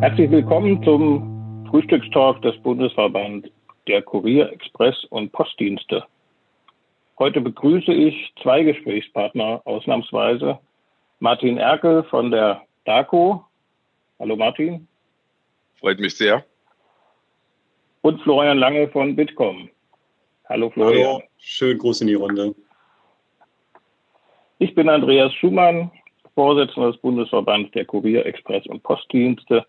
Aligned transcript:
Herzlich 0.00 0.30
willkommen 0.30 0.80
zum 0.84 1.66
Frühstückstalk 1.68 2.40
des 2.42 2.56
Bundesverbands 2.62 3.48
der 3.88 4.00
Kurier, 4.00 4.48
Express 4.52 4.94
und 5.10 5.32
Postdienste. 5.32 6.04
Heute 7.18 7.40
begrüße 7.40 7.92
ich 7.92 8.32
zwei 8.40 8.62
Gesprächspartner 8.62 9.60
ausnahmsweise. 9.64 10.60
Martin 11.18 11.58
Erkel 11.58 12.04
von 12.04 12.30
der 12.30 12.62
DACO. 12.84 13.44
Hallo 14.20 14.36
Martin. 14.36 14.86
Freut 15.80 15.98
mich 15.98 16.16
sehr. 16.16 16.44
Und 18.02 18.22
Florian 18.22 18.58
Lange 18.58 18.86
von 18.90 19.16
Bitkom. 19.16 19.68
Hallo 20.48 20.70
Florian. 20.70 21.06
Hallo, 21.08 21.22
schön 21.38 21.76
groß 21.76 22.02
in 22.02 22.06
die 22.06 22.14
Runde. 22.14 22.54
Ich 24.58 24.76
bin 24.76 24.88
Andreas 24.88 25.34
Schumann, 25.34 25.90
Vorsitzender 26.36 26.92
des 26.92 27.00
Bundesverbands 27.00 27.72
der 27.72 27.84
Kurier, 27.84 28.24
Express 28.26 28.64
und 28.68 28.84
Postdienste. 28.84 29.66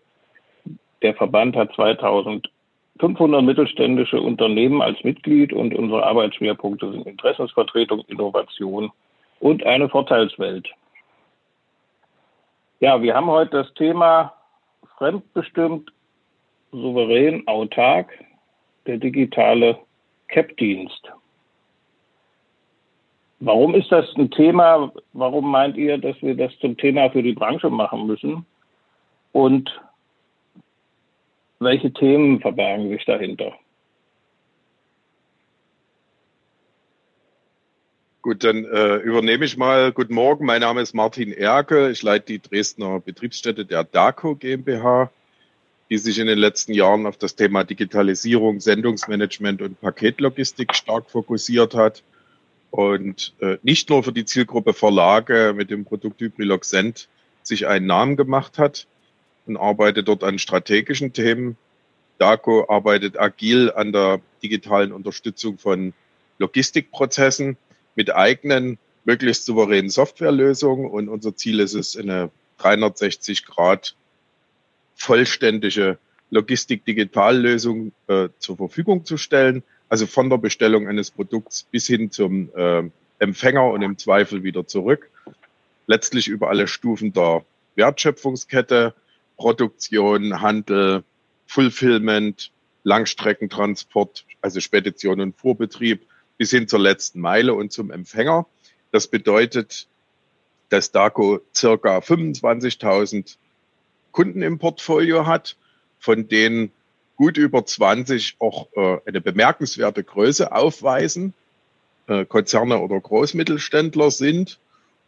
Der 1.02 1.14
Verband 1.14 1.56
hat 1.56 1.72
2500 1.74 3.42
mittelständische 3.42 4.20
Unternehmen 4.20 4.82
als 4.82 5.02
Mitglied 5.02 5.52
und 5.52 5.74
unsere 5.74 6.04
Arbeitsschwerpunkte 6.04 6.92
sind 6.92 7.06
Interessensvertretung, 7.06 8.00
Innovation 8.08 8.92
und 9.40 9.64
eine 9.64 9.88
Vorteilswelt. 9.88 10.68
Ja, 12.80 13.00
wir 13.02 13.14
haben 13.14 13.26
heute 13.26 13.58
das 13.58 13.74
Thema 13.74 14.34
fremdbestimmt, 14.98 15.90
souverän, 16.72 17.46
autark, 17.46 18.10
der 18.86 18.98
digitale 18.98 19.78
CAP-Dienst. 20.28 21.10
Warum 23.40 23.74
ist 23.74 23.90
das 23.90 24.06
ein 24.16 24.30
Thema? 24.30 24.92
Warum 25.14 25.50
meint 25.50 25.76
ihr, 25.76 25.96
dass 25.96 26.20
wir 26.20 26.36
das 26.36 26.56
zum 26.58 26.76
Thema 26.76 27.10
für 27.10 27.22
die 27.22 27.32
Branche 27.32 27.70
machen 27.70 28.06
müssen? 28.06 28.44
Und 29.32 29.70
welche 31.60 31.92
Themen 31.92 32.40
verbergen 32.40 32.88
sich 32.88 33.04
dahinter? 33.04 33.52
Gut, 38.22 38.44
dann 38.44 38.64
äh, 38.64 38.96
übernehme 38.96 39.44
ich 39.44 39.56
mal. 39.56 39.92
Guten 39.92 40.14
Morgen, 40.14 40.44
mein 40.44 40.60
Name 40.60 40.82
ist 40.82 40.94
Martin 40.94 41.32
Erke. 41.32 41.90
Ich 41.90 42.02
leite 42.02 42.26
die 42.26 42.38
Dresdner 42.38 43.00
Betriebsstätte 43.00 43.64
der 43.64 43.84
DACO 43.84 44.36
GmbH, 44.36 45.10
die 45.88 45.98
sich 45.98 46.18
in 46.18 46.26
den 46.26 46.38
letzten 46.38 46.72
Jahren 46.74 47.06
auf 47.06 47.16
das 47.16 47.34
Thema 47.34 47.64
Digitalisierung, 47.64 48.60
Sendungsmanagement 48.60 49.62
und 49.62 49.80
Paketlogistik 49.80 50.74
stark 50.74 51.10
fokussiert 51.10 51.74
hat 51.74 52.02
und 52.70 53.34
äh, 53.40 53.56
nicht 53.62 53.88
nur 53.88 54.02
für 54.02 54.12
die 54.12 54.26
Zielgruppe 54.26 54.74
Verlage 54.74 55.54
mit 55.56 55.70
dem 55.70 55.84
Produkt 55.84 56.20
Hybrilog 56.20 56.64
Send 56.64 57.08
sich 57.42 57.66
einen 57.66 57.86
Namen 57.86 58.16
gemacht 58.16 58.58
hat 58.58 58.86
und 59.50 59.56
arbeitet 59.56 60.08
dort 60.08 60.24
an 60.24 60.38
strategischen 60.38 61.12
Themen. 61.12 61.56
DACO 62.18 62.66
arbeitet 62.68 63.18
agil 63.18 63.72
an 63.72 63.92
der 63.92 64.20
digitalen 64.42 64.92
Unterstützung 64.92 65.58
von 65.58 65.92
Logistikprozessen 66.38 67.56
mit 67.96 68.14
eigenen, 68.14 68.78
möglichst 69.04 69.46
souveränen 69.46 69.90
Softwarelösungen. 69.90 70.90
Und 70.90 71.08
unser 71.08 71.34
Ziel 71.34 71.60
ist 71.60 71.74
es, 71.74 71.96
eine 71.96 72.30
360 72.58 73.46
Grad 73.46 73.94
vollständige 74.94 75.98
Logistik-Digitallösung 76.30 77.92
äh, 78.06 78.28
zur 78.38 78.56
Verfügung 78.56 79.04
zu 79.04 79.16
stellen, 79.16 79.62
also 79.88 80.06
von 80.06 80.30
der 80.30 80.36
Bestellung 80.36 80.88
eines 80.88 81.10
Produkts 81.10 81.64
bis 81.64 81.86
hin 81.86 82.10
zum 82.10 82.50
äh, 82.54 82.82
Empfänger 83.18 83.64
und 83.64 83.82
im 83.82 83.98
Zweifel 83.98 84.42
wieder 84.42 84.66
zurück. 84.66 85.10
Letztlich 85.86 86.28
über 86.28 86.48
alle 86.48 86.68
Stufen 86.68 87.12
der 87.12 87.44
Wertschöpfungskette, 87.74 88.94
Produktion, 89.40 90.42
Handel, 90.42 91.02
Fulfillment, 91.46 92.52
Langstreckentransport, 92.84 94.26
also 94.42 94.60
Spedition 94.60 95.18
und 95.20 95.34
Fuhrbetrieb 95.34 96.06
bis 96.36 96.50
hin 96.50 96.68
zur 96.68 96.80
letzten 96.80 97.20
Meile 97.20 97.54
und 97.54 97.72
zum 97.72 97.90
Empfänger. 97.90 98.46
Das 98.92 99.08
bedeutet, 99.08 99.88
dass 100.68 100.92
DACO 100.92 101.40
circa 101.54 101.98
25.000 101.98 103.36
Kunden 104.12 104.42
im 104.42 104.58
Portfolio 104.58 105.24
hat, 105.26 105.56
von 105.98 106.28
denen 106.28 106.70
gut 107.16 107.38
über 107.38 107.64
20 107.64 108.36
auch 108.40 108.68
äh, 108.74 108.98
eine 109.06 109.22
bemerkenswerte 109.22 110.04
Größe 110.04 110.52
aufweisen, 110.52 111.32
äh, 112.08 112.26
Konzerne 112.26 112.78
oder 112.78 113.00
Großmittelständler 113.00 114.10
sind. 114.10 114.58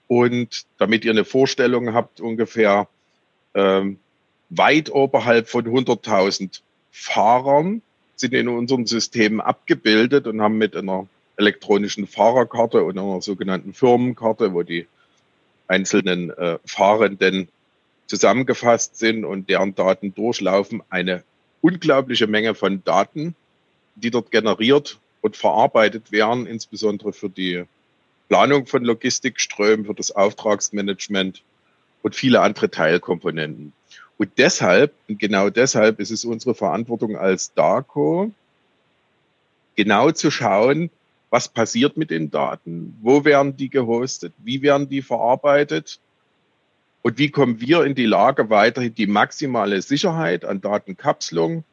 Und 0.08 0.64
damit 0.78 1.04
ihr 1.04 1.10
eine 1.10 1.26
Vorstellung 1.26 1.92
habt, 1.92 2.20
ungefähr 2.20 2.88
ähm, 3.54 3.98
weit 4.56 4.90
oberhalb 4.90 5.48
von 5.48 5.64
100.000 5.64 6.60
Fahrern 6.90 7.82
sind 8.16 8.34
in 8.34 8.48
unseren 8.48 8.86
Systemen 8.86 9.40
abgebildet 9.40 10.26
und 10.26 10.40
haben 10.42 10.58
mit 10.58 10.76
einer 10.76 11.08
elektronischen 11.36 12.06
Fahrerkarte 12.06 12.84
und 12.84 12.98
einer 12.98 13.22
sogenannten 13.22 13.72
Firmenkarte, 13.72 14.52
wo 14.52 14.62
die 14.62 14.86
einzelnen 15.68 16.30
äh, 16.30 16.58
Fahrenden 16.66 17.48
zusammengefasst 18.06 18.98
sind 18.98 19.24
und 19.24 19.48
deren 19.48 19.74
Daten 19.74 20.14
durchlaufen, 20.14 20.82
eine 20.90 21.24
unglaubliche 21.62 22.26
Menge 22.26 22.54
von 22.54 22.84
Daten, 22.84 23.34
die 23.94 24.10
dort 24.10 24.30
generiert 24.30 24.98
und 25.22 25.36
verarbeitet 25.36 26.12
werden, 26.12 26.46
insbesondere 26.46 27.12
für 27.12 27.30
die 27.30 27.64
Planung 28.28 28.66
von 28.66 28.84
Logistikströmen, 28.84 29.86
für 29.86 29.94
das 29.94 30.10
Auftragsmanagement 30.10 31.42
und 32.02 32.14
viele 32.14 32.42
andere 32.42 32.70
Teilkomponenten. 32.70 33.72
Und 34.18 34.30
deshalb, 34.38 34.92
und 35.08 35.18
genau 35.18 35.50
deshalb 35.50 35.98
ist 36.00 36.10
es 36.10 36.24
unsere 36.24 36.54
Verantwortung 36.54 37.16
als 37.16 37.54
DARCO, 37.54 38.30
genau 39.74 40.10
zu 40.10 40.30
schauen, 40.30 40.90
was 41.30 41.48
passiert 41.48 41.96
mit 41.96 42.10
den 42.10 42.30
Daten, 42.30 42.96
wo 43.00 43.24
werden 43.24 43.56
die 43.56 43.70
gehostet, 43.70 44.34
wie 44.38 44.60
werden 44.60 44.88
die 44.88 45.00
verarbeitet? 45.00 45.98
Und 47.00 47.18
wie 47.18 47.30
kommen 47.30 47.60
wir 47.60 47.84
in 47.84 47.94
die 47.94 48.06
Lage, 48.06 48.50
weiterhin 48.50 48.94
die 48.94 49.06
maximale 49.06 49.82
Sicherheit 49.82 50.44
an 50.44 50.60
Datenkapselung 50.60 51.64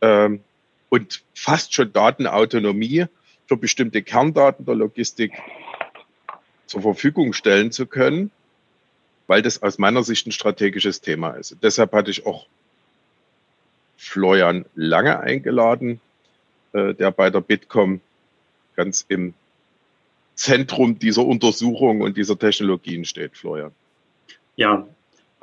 ähm, 0.00 0.40
und 0.88 1.22
fast 1.34 1.74
schon 1.74 1.92
Datenautonomie 1.92 3.06
für 3.46 3.56
bestimmte 3.56 4.02
Kerndaten 4.02 4.64
der 4.64 4.74
Logistik 4.74 5.32
zur 6.66 6.82
Verfügung 6.82 7.34
stellen 7.34 7.70
zu 7.70 7.86
können, 7.86 8.30
weil 9.26 9.42
das 9.42 9.62
aus 9.62 9.78
meiner 9.78 10.02
Sicht 10.02 10.26
ein 10.26 10.32
strategisches 10.32 11.00
Thema 11.00 11.30
ist. 11.30 11.56
Deshalb 11.62 11.92
hatte 11.92 12.10
ich 12.10 12.26
auch 12.26 12.46
Florian 13.96 14.64
Lange 14.74 15.20
eingeladen, 15.20 16.00
äh, 16.72 16.94
der 16.94 17.10
bei 17.10 17.30
der 17.30 17.40
Bitkom 17.40 18.00
ganz 18.76 19.04
im 19.08 19.34
Zentrum 20.34 20.98
dieser 20.98 21.24
Untersuchung 21.24 22.00
und 22.00 22.16
dieser 22.16 22.38
Technologien 22.38 23.04
steht, 23.04 23.36
Florian. 23.36 23.72
Ja, 24.56 24.86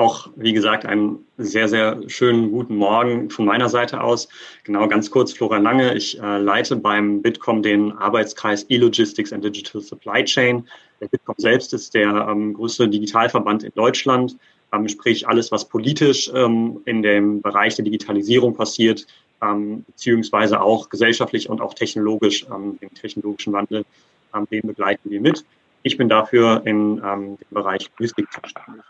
auch 0.02 0.30
wie 0.36 0.52
gesagt, 0.52 0.84
einen 0.86 1.20
sehr, 1.38 1.70
sehr 1.70 2.02
schönen 2.08 2.52
guten 2.52 2.76
Morgen 2.76 3.30
von 3.30 3.46
meiner 3.46 3.70
Seite 3.70 4.02
aus. 4.02 4.28
Genau, 4.64 4.88
ganz 4.88 5.12
kurz, 5.12 5.32
Florian 5.32 5.62
Lange. 5.62 5.94
Ich 5.94 6.20
äh, 6.20 6.38
leite 6.40 6.76
beim 6.76 7.22
Bitkom 7.22 7.62
den 7.62 7.92
Arbeitskreis 7.92 8.66
E-Logistics 8.68 9.32
and 9.32 9.44
Digital 9.44 9.80
Supply 9.80 10.24
Chain. 10.26 10.68
Der 11.00 11.08
Bitkom 11.08 11.36
selbst 11.38 11.74
ist 11.74 11.94
der 11.94 12.28
ähm, 12.30 12.56
größte 12.56 12.90
Digitalverband 12.90 13.64
in 13.64 13.72
Deutschland, 13.76 14.38
ähm, 14.74 14.88
sprich 14.88 15.28
alles, 15.28 15.52
was 15.52 15.70
politisch 15.70 16.32
ähm, 16.34 16.82
in 16.86 17.04
dem 17.04 17.42
Bereich 17.44 17.76
der 17.76 17.86
Digitalisierung 17.86 18.56
passiert, 18.56 19.06
ähm, 19.44 19.84
beziehungsweise 19.86 20.62
auch 20.62 20.90
gesellschaftlich 20.90 21.48
und 21.48 21.62
auch 21.62 21.76
technologisch, 21.76 22.48
ähm, 22.52 22.80
den 22.82 22.92
technologischen 22.96 23.54
Wandel, 23.54 23.86
ähm, 24.34 24.48
den 24.52 24.62
begleiten 24.64 25.12
wir 25.12 25.22
mit. 25.22 25.46
Ich 25.84 25.98
bin 25.98 26.10
dafür 26.10 26.62
in 26.66 26.98
dem 26.98 27.38
Bereich 27.50 27.90
Logistik 27.98 28.28
zuständig. 28.32 28.84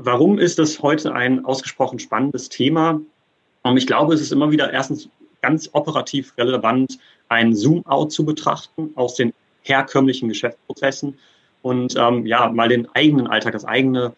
Warum 0.00 0.38
ist 0.38 0.60
das 0.60 0.80
heute 0.80 1.12
ein 1.12 1.44
ausgesprochen 1.44 1.98
spannendes 1.98 2.48
Thema? 2.48 3.00
Ähm, 3.64 3.76
ich 3.76 3.86
glaube, 3.88 4.14
es 4.14 4.20
ist 4.20 4.30
immer 4.30 4.52
wieder 4.52 4.72
erstens 4.72 5.08
ganz 5.42 5.70
operativ 5.72 6.32
relevant, 6.38 7.00
ein 7.28 7.52
Zoom-out 7.52 8.12
zu 8.12 8.24
betrachten 8.24 8.92
aus 8.94 9.16
den 9.16 9.34
herkömmlichen 9.62 10.28
Geschäftsprozessen 10.28 11.18
und 11.62 11.96
ähm, 11.96 12.26
ja, 12.26 12.48
mal 12.48 12.68
den 12.68 12.88
eigenen 12.94 13.26
Alltag, 13.26 13.54
das 13.54 13.64
eigene 13.64 14.14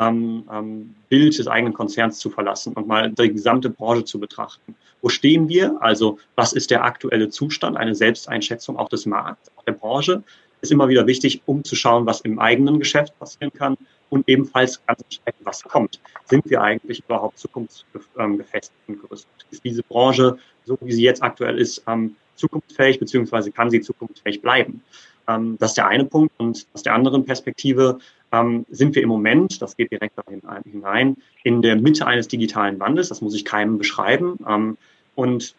ähm, 0.00 0.44
ähm, 0.50 0.94
Bild 1.10 1.38
des 1.38 1.46
eigenen 1.46 1.74
Konzerns 1.74 2.18
zu 2.18 2.30
verlassen 2.30 2.72
und 2.72 2.88
mal 2.88 3.10
die 3.10 3.30
gesamte 3.30 3.68
Branche 3.68 4.04
zu 4.04 4.18
betrachten. 4.18 4.74
Wo 5.02 5.10
stehen 5.10 5.50
wir? 5.50 5.76
Also 5.80 6.18
was 6.36 6.54
ist 6.54 6.70
der 6.70 6.84
aktuelle 6.84 7.28
Zustand? 7.28 7.76
Eine 7.76 7.94
Selbsteinschätzung 7.94 8.78
auch 8.78 8.88
des 8.88 9.04
Markts, 9.04 9.50
auch 9.56 9.64
der 9.64 9.72
Branche 9.72 10.22
ist 10.62 10.72
immer 10.72 10.88
wieder 10.88 11.06
wichtig, 11.06 11.42
um 11.44 11.62
zu 11.64 11.76
schauen, 11.76 12.06
was 12.06 12.22
im 12.22 12.38
eigenen 12.38 12.78
Geschäft 12.78 13.16
passieren 13.18 13.52
kann 13.52 13.76
und 14.10 14.28
ebenfalls 14.28 14.84
ganz 14.86 15.02
entscheidend, 15.02 15.44
was 15.44 15.62
kommt. 15.62 16.00
Sind 16.24 16.48
wir 16.48 16.62
eigentlich 16.62 17.00
überhaupt 17.00 17.38
zukunftsgefestigt 17.38 18.80
und 18.86 19.00
gerüstet? 19.00 19.46
Ist 19.50 19.64
diese 19.64 19.82
Branche, 19.82 20.38
so 20.64 20.78
wie 20.80 20.92
sie 20.92 21.02
jetzt 21.02 21.22
aktuell 21.22 21.58
ist, 21.58 21.82
ähm, 21.86 22.16
zukunftsfähig, 22.36 22.98
beziehungsweise 22.98 23.50
kann 23.50 23.70
sie 23.70 23.80
zukunftsfähig 23.80 24.40
bleiben? 24.40 24.82
Ähm, 25.28 25.56
das 25.58 25.72
ist 25.72 25.76
der 25.76 25.88
eine 25.88 26.04
Punkt. 26.04 26.32
Und 26.38 26.66
aus 26.72 26.82
der 26.82 26.94
anderen 26.94 27.24
Perspektive 27.24 27.98
ähm, 28.32 28.64
sind 28.70 28.94
wir 28.94 29.02
im 29.02 29.08
Moment, 29.08 29.60
das 29.60 29.76
geht 29.76 29.90
direkt 29.90 30.18
dahin 30.18 30.42
hinein, 30.64 31.16
in 31.44 31.62
der 31.62 31.76
Mitte 31.76 32.06
eines 32.06 32.28
digitalen 32.28 32.78
Wandels. 32.80 33.08
Das 33.08 33.20
muss 33.20 33.34
ich 33.34 33.44
keinem 33.44 33.78
beschreiben. 33.78 34.76
Und 35.14 35.54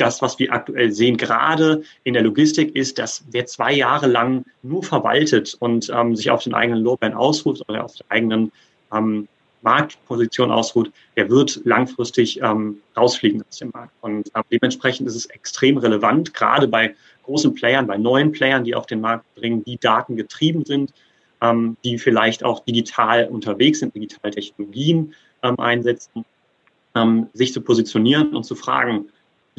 das, 0.00 0.22
was 0.22 0.38
wir 0.38 0.52
aktuell 0.52 0.92
sehen, 0.92 1.16
gerade 1.16 1.82
in 2.04 2.14
der 2.14 2.22
Logistik, 2.22 2.74
ist, 2.74 2.98
dass 2.98 3.24
wer 3.30 3.46
zwei 3.46 3.72
Jahre 3.72 4.06
lang 4.06 4.44
nur 4.62 4.82
verwaltet 4.82 5.56
und 5.60 5.90
ähm, 5.94 6.16
sich 6.16 6.30
auf 6.30 6.42
den 6.44 6.54
eigenen 6.54 6.82
Lorbeeren 6.82 7.14
ausruht 7.14 7.62
oder 7.68 7.84
auf 7.84 7.94
der 7.96 8.06
eigenen 8.08 8.52
ähm, 8.92 9.28
Marktposition 9.62 10.50
ausruht, 10.50 10.90
der 11.16 11.28
wird 11.28 11.60
langfristig 11.64 12.40
ähm, 12.42 12.78
rausfliegen 12.96 13.42
aus 13.48 13.58
dem 13.58 13.70
Markt. 13.70 13.92
Und 14.00 14.34
äh, 14.34 14.42
dementsprechend 14.50 15.06
ist 15.06 15.16
es 15.16 15.26
extrem 15.26 15.76
relevant, 15.76 16.32
gerade 16.34 16.66
bei 16.66 16.94
großen 17.24 17.54
Playern, 17.54 17.86
bei 17.86 17.98
neuen 17.98 18.32
Playern, 18.32 18.64
die 18.64 18.74
auf 18.74 18.86
den 18.86 19.00
Markt 19.00 19.24
bringen, 19.34 19.62
die 19.64 19.76
datengetrieben 19.76 20.64
sind, 20.64 20.92
ähm, 21.40 21.76
die 21.84 21.98
vielleicht 21.98 22.44
auch 22.44 22.64
digital 22.64 23.28
unterwegs 23.28 23.80
sind, 23.80 23.94
digitale 23.94 24.34
Technologien 24.34 25.14
ähm, 25.42 25.58
einsetzen, 25.58 26.24
ähm, 26.94 27.28
sich 27.32 27.52
zu 27.52 27.60
positionieren 27.60 28.34
und 28.34 28.44
zu 28.44 28.54
fragen, 28.54 29.10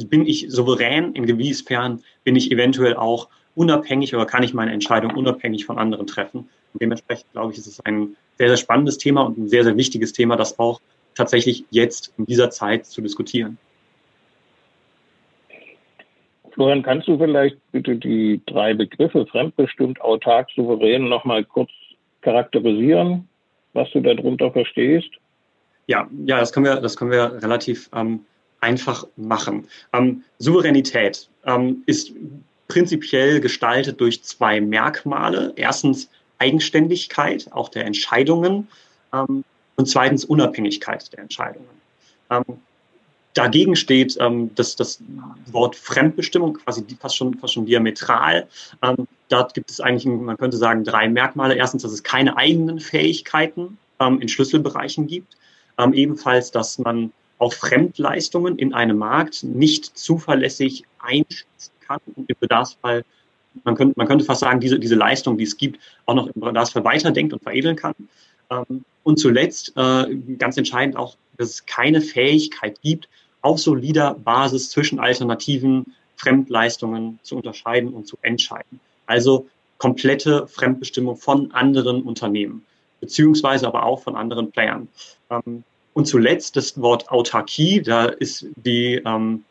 bin 0.10 0.26
ich 0.26 0.48
souverän, 0.50 1.14
inwiefern 1.14 2.02
bin 2.24 2.36
ich 2.36 2.52
eventuell 2.52 2.96
auch 2.96 3.30
unabhängig 3.56 4.16
oder 4.16 4.26
kann 4.26 4.44
ich 4.44 4.54
meine 4.54 4.72
Entscheidung 4.72 5.16
unabhängig 5.16 5.66
von 5.66 5.78
anderen 5.78 6.08
treffen. 6.08 6.50
Und 6.74 6.82
dementsprechend 6.82 7.32
glaube 7.34 7.52
ich, 7.52 7.60
ist 7.60 7.68
es 7.68 7.80
ein 7.82 8.16
sehr, 8.38 8.48
sehr 8.48 8.58
spannendes 8.58 8.98
Thema 8.98 9.22
und 9.24 9.38
ein 9.38 9.48
sehr, 9.48 9.64
sehr 9.64 9.78
wichtiges 9.78 10.14
Thema, 10.14 10.36
das 10.36 10.58
auch 10.60 10.80
tatsächlich 11.16 11.66
jetzt 11.70 12.14
in 12.18 12.26
dieser 12.26 12.50
Zeit 12.50 12.86
zu 12.86 13.02
diskutieren. 13.02 13.58
Florian, 16.54 16.84
kannst 16.84 17.08
du 17.08 17.18
vielleicht 17.18 17.58
bitte 17.72 17.96
die 17.96 18.42
drei 18.46 18.74
Begriffe 18.74 19.26
fremdbestimmt, 19.26 20.02
autark, 20.02 20.50
souverän 20.56 21.08
nochmal 21.08 21.44
kurz 21.46 21.70
charakterisieren, 22.22 23.28
was 23.74 23.90
du 23.92 24.02
darunter 24.02 24.52
verstehst? 24.52 25.10
Ja, 25.88 26.08
ja, 26.26 26.40
das 26.40 26.54
können 26.54 26.66
wir, 26.66 26.76
das 26.76 26.98
können 26.98 27.12
wir 27.12 27.42
relativ 27.42 27.90
ähm, 27.96 28.22
einfach 28.62 29.06
machen. 29.18 29.68
Ähm, 29.92 30.24
Souveränität 30.38 31.28
ähm, 31.46 31.84
ist 31.88 32.14
prinzipiell 32.68 33.42
gestaltet 33.42 34.00
durch 34.00 34.24
zwei 34.24 34.62
Merkmale. 34.62 35.52
Erstens 35.58 36.10
Eigenständigkeit, 36.38 37.52
auch 37.52 37.70
der 37.70 37.86
Entscheidungen, 37.86 38.68
ähm, 39.14 39.44
und 39.76 39.88
zweitens 39.88 40.26
Unabhängigkeit 40.26 41.12
der 41.12 41.20
Entscheidungen. 41.20 41.68
Ähm, 42.30 42.44
dagegen 43.34 43.76
steht 43.76 44.16
ähm, 44.20 44.54
das, 44.56 44.76
das 44.76 45.02
Wort 45.48 45.76
Fremdbestimmung, 45.76 46.54
quasi 46.54 46.86
fast 47.00 47.18
schon, 47.18 47.34
fast 47.40 47.54
schon 47.54 47.66
diametral. 47.66 48.48
Ähm, 48.84 49.08
dort 49.30 49.54
gibt 49.54 49.72
es 49.72 49.80
eigentlich, 49.80 50.06
man 50.06 50.38
könnte 50.38 50.58
sagen, 50.58 50.84
drei 50.84 51.10
Merkmale. 51.10 51.56
Erstens, 51.56 51.82
dass 51.82 51.92
es 51.92 52.04
keine 52.04 52.38
eigenen 52.38 52.80
Fähigkeiten 52.80 53.78
in 54.20 54.28
Schlüsselbereichen 54.28 55.06
gibt. 55.06 55.38
ebenfalls, 55.94 56.50
dass 56.50 56.80
man 56.80 57.12
auch 57.42 57.54
Fremdleistungen 57.54 58.60
in 58.60 58.74
einem 58.74 59.00
Markt 59.00 59.44
nicht 59.44 59.98
zuverlässig 59.98 60.84
einschätzen 61.00 61.72
kann 61.88 62.00
und 62.16 62.30
im 62.30 62.36
Bedarfsfall, 62.40 63.04
man 63.64 63.74
könnte, 63.76 63.96
man 63.98 64.08
könnte 64.08 64.24
fast 64.24 64.42
sagen, 64.42 64.60
diese, 64.60 64.80
diese 64.80 64.94
Leistung, 64.94 65.40
die 65.40 65.46
es 65.46 65.58
gibt, 65.58 65.80
auch 66.06 66.14
noch 66.14 66.28
im 66.28 66.40
Bedarfsfall 66.40 66.84
weiterdenkt 66.84 67.34
und 67.34 67.42
veredeln 67.42 67.76
kann. 67.76 67.96
Ähm, 68.52 68.86
und 69.02 69.18
zuletzt, 69.18 69.74
äh, 69.76 70.16
ganz 70.38 70.56
entscheidend 70.58 70.96
auch, 70.96 71.18
dass 71.38 71.50
es 71.50 71.66
keine 71.66 72.02
Fähigkeit 72.02 72.80
gibt, 72.84 73.10
auf 73.42 73.58
solider 73.58 74.14
Basis 74.14 74.70
zwischen 74.70 75.00
alternativen 75.00 75.96
Fremdleistungen 76.18 77.18
zu 77.24 77.38
unterscheiden 77.38 77.92
und 77.92 78.06
zu 78.06 78.20
entscheiden. 78.22 78.80
Also 79.08 79.48
komplette 79.80 80.46
Fremdbestimmung 80.46 81.18
von 81.18 81.52
anderen 81.54 82.04
Unternehmen, 82.04 82.68
beziehungsweise 83.00 83.66
aber 83.66 83.84
auch 83.84 84.04
von 84.04 84.16
anderen 84.16 84.52
Playern. 84.52 84.90
Ähm, 85.32 85.64
und 85.94 86.06
zuletzt 86.06 86.56
das 86.56 86.80
Wort 86.82 87.10
Autarkie, 87.10 87.82
da 87.82 88.06
ist 88.06 88.46
die 88.56 89.02
ähm, 89.06 89.44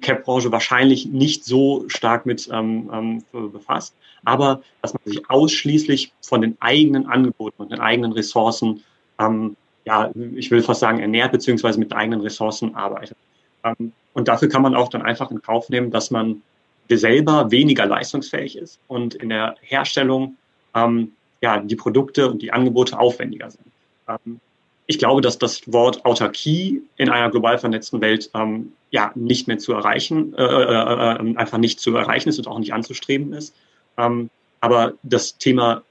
CAP-Branche 0.00 0.50
wahrscheinlich 0.50 1.06
nicht 1.06 1.44
so 1.44 1.84
stark 1.88 2.26
mit 2.26 2.48
ähm, 2.52 3.22
ähm, 3.32 3.50
befasst, 3.52 3.94
aber 4.24 4.62
dass 4.82 4.94
man 4.94 5.02
sich 5.04 5.28
ausschließlich 5.30 6.12
von 6.22 6.40
den 6.40 6.56
eigenen 6.60 7.06
Angeboten 7.06 7.62
und 7.62 7.72
den 7.72 7.80
eigenen 7.80 8.12
Ressourcen, 8.12 8.82
ähm, 9.18 9.56
ja, 9.84 10.10
ich 10.34 10.50
will 10.50 10.62
fast 10.62 10.80
sagen, 10.80 11.00
ernährt, 11.00 11.32
beziehungsweise 11.32 11.78
mit 11.78 11.92
eigenen 11.92 12.22
Ressourcen 12.22 12.74
arbeitet. 12.74 13.18
Ähm, 13.62 13.92
und 14.14 14.28
dafür 14.28 14.48
kann 14.48 14.62
man 14.62 14.74
auch 14.74 14.88
dann 14.88 15.02
einfach 15.02 15.30
in 15.30 15.42
Kauf 15.42 15.68
nehmen, 15.68 15.90
dass 15.90 16.10
man 16.10 16.42
selber 16.90 17.50
weniger 17.50 17.86
leistungsfähig 17.86 18.56
ist 18.56 18.78
und 18.88 19.14
in 19.14 19.28
der 19.30 19.56
Herstellung 19.60 20.36
ähm, 20.74 21.12
ja, 21.40 21.58
die 21.60 21.76
Produkte 21.76 22.30
und 22.30 22.42
die 22.42 22.52
Angebote 22.52 22.98
aufwendiger 22.98 23.50
sind. 23.50 23.66
Ähm, 24.08 24.40
ich 24.86 24.98
glaube, 24.98 25.20
dass 25.20 25.38
das 25.38 25.72
Wort 25.72 26.04
Autarkie 26.04 26.82
in 26.96 27.08
einer 27.08 27.30
global 27.30 27.58
vernetzten 27.58 28.00
Welt 28.00 28.30
ähm, 28.34 28.72
ja 28.90 29.12
nicht 29.14 29.48
mehr 29.48 29.58
zu 29.58 29.72
erreichen, 29.72 30.34
äh, 30.34 30.42
äh, 30.42 31.32
äh, 31.32 31.36
einfach 31.36 31.58
nicht 31.58 31.80
zu 31.80 31.96
erreichen 31.96 32.28
ist 32.28 32.38
und 32.38 32.46
auch 32.46 32.58
nicht 32.58 32.74
anzustreben 32.74 33.32
ist. 33.32 33.54
Ähm, 33.96 34.28
aber 34.60 34.94
das 35.02 35.38
Thema, 35.38 35.82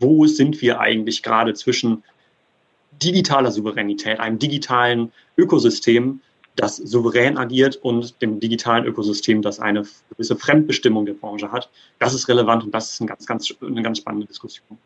wo 0.00 0.26
sind 0.26 0.60
wir 0.60 0.80
eigentlich 0.80 1.22
gerade 1.22 1.54
zwischen 1.54 2.02
digitaler 3.02 3.50
Souveränität, 3.50 4.20
einem 4.20 4.38
digitalen 4.38 5.12
Ökosystem, 5.36 6.20
das 6.56 6.76
souverän 6.76 7.38
agiert 7.38 7.76
und 7.76 8.20
dem 8.20 8.38
digitalen 8.38 8.84
Ökosystem, 8.84 9.40
das 9.40 9.58
eine 9.58 9.84
gewisse 10.10 10.36
Fremdbestimmung 10.36 11.06
der 11.06 11.14
Branche 11.14 11.50
hat, 11.50 11.70
das 11.98 12.12
ist 12.12 12.28
relevant 12.28 12.64
und 12.64 12.74
das 12.74 12.92
ist 12.92 13.00
eine 13.00 13.08
ganz, 13.08 13.26
ganz, 13.26 13.54
eine 13.62 13.82
ganz 13.82 13.98
spannende 13.98 14.26
Diskussion. 14.26 14.78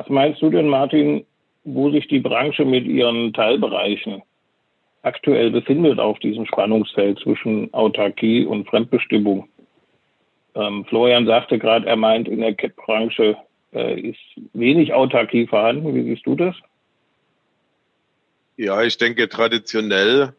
Was 0.00 0.08
meinst 0.08 0.40
du 0.40 0.48
denn, 0.48 0.66
Martin, 0.66 1.26
wo 1.64 1.90
sich 1.90 2.08
die 2.08 2.20
Branche 2.20 2.64
mit 2.64 2.86
ihren 2.86 3.34
Teilbereichen 3.34 4.22
aktuell 5.02 5.50
befindet 5.50 5.98
auf 5.98 6.18
diesem 6.20 6.46
Spannungsfeld 6.46 7.18
zwischen 7.18 7.70
Autarkie 7.74 8.46
und 8.46 8.66
Fremdbestimmung? 8.66 9.46
Ähm, 10.54 10.86
Florian 10.86 11.26
sagte 11.26 11.58
gerade, 11.58 11.86
er 11.86 11.96
meint, 11.96 12.28
in 12.28 12.40
der 12.40 12.54
CAP-Branche 12.54 13.36
äh, 13.74 14.00
ist 14.00 14.18
wenig 14.54 14.94
Autarkie 14.94 15.46
vorhanden. 15.46 15.94
Wie 15.94 16.04
siehst 16.04 16.24
du 16.24 16.34
das? 16.34 16.56
Ja, 18.56 18.82
ich 18.82 18.96
denke, 18.96 19.28
traditionell 19.28 20.32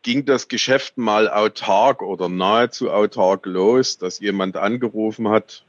ging 0.00 0.24
das 0.24 0.48
Geschäft 0.48 0.96
mal 0.96 1.28
autark 1.28 2.00
oder 2.00 2.30
nahezu 2.30 2.90
autark 2.90 3.44
los, 3.44 3.98
dass 3.98 4.18
jemand 4.18 4.56
angerufen 4.56 5.28
hat 5.28 5.66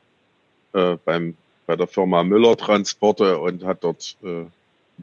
äh, 0.72 0.96
beim 1.04 1.36
bei 1.69 1.75
der 1.75 1.85
Firma 1.85 2.23
Müller 2.23 2.57
Transporte 2.57 3.38
und 3.38 3.64
hat 3.64 3.83
dort 3.83 4.18
äh, 4.23 4.28
einen 4.28 4.52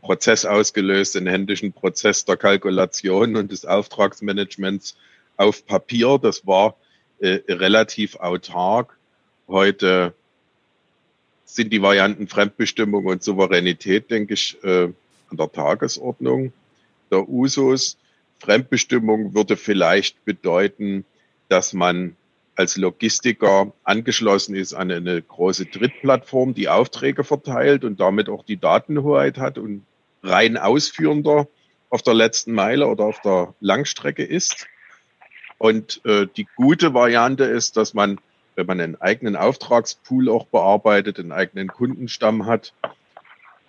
Prozess 0.02 0.44
ausgelöst, 0.44 1.14
den 1.14 1.28
händischen 1.28 1.72
Prozess 1.72 2.24
der 2.24 2.36
Kalkulation 2.36 3.36
und 3.36 3.52
des 3.52 3.64
Auftragsmanagements 3.64 4.96
auf 5.36 5.64
Papier. 5.64 6.18
Das 6.20 6.44
war 6.44 6.74
äh, 7.20 7.38
relativ 7.46 8.16
autark. 8.16 8.98
Heute 9.46 10.12
sind 11.44 11.72
die 11.72 11.82
Varianten 11.82 12.26
Fremdbestimmung 12.26 13.06
und 13.06 13.22
Souveränität, 13.22 14.10
denke 14.10 14.34
ich, 14.34 14.58
äh, 14.64 14.86
an 15.30 15.36
der 15.36 15.52
Tagesordnung 15.52 16.52
der 17.12 17.28
Usos. 17.28 17.96
Fremdbestimmung 18.40 19.34
würde 19.34 19.56
vielleicht 19.56 20.24
bedeuten, 20.24 21.04
dass 21.48 21.72
man 21.72 22.16
als 22.56 22.76
Logistiker 22.76 23.72
angeschlossen 23.84 24.54
ist 24.54 24.72
an 24.72 24.90
eine 24.90 25.20
große 25.20 25.66
Drittplattform, 25.66 26.54
die 26.54 26.68
Aufträge 26.68 27.22
verteilt 27.22 27.84
und 27.84 28.00
damit 28.00 28.28
auch 28.28 28.44
die 28.44 28.56
Datenhoheit 28.56 29.38
hat 29.38 29.58
und 29.58 29.84
rein 30.22 30.56
ausführender 30.56 31.48
auf 31.90 32.02
der 32.02 32.14
letzten 32.14 32.52
Meile 32.52 32.88
oder 32.88 33.04
auf 33.04 33.20
der 33.20 33.54
Langstrecke 33.60 34.24
ist. 34.24 34.66
Und 35.58 36.00
äh, 36.04 36.26
die 36.36 36.46
gute 36.56 36.94
Variante 36.94 37.44
ist, 37.44 37.76
dass 37.76 37.94
man, 37.94 38.18
wenn 38.54 38.66
man 38.66 38.80
einen 38.80 39.00
eigenen 39.00 39.36
Auftragspool 39.36 40.28
auch 40.28 40.46
bearbeitet, 40.46 41.18
einen 41.18 41.32
eigenen 41.32 41.68
Kundenstamm 41.68 42.46
hat, 42.46 42.72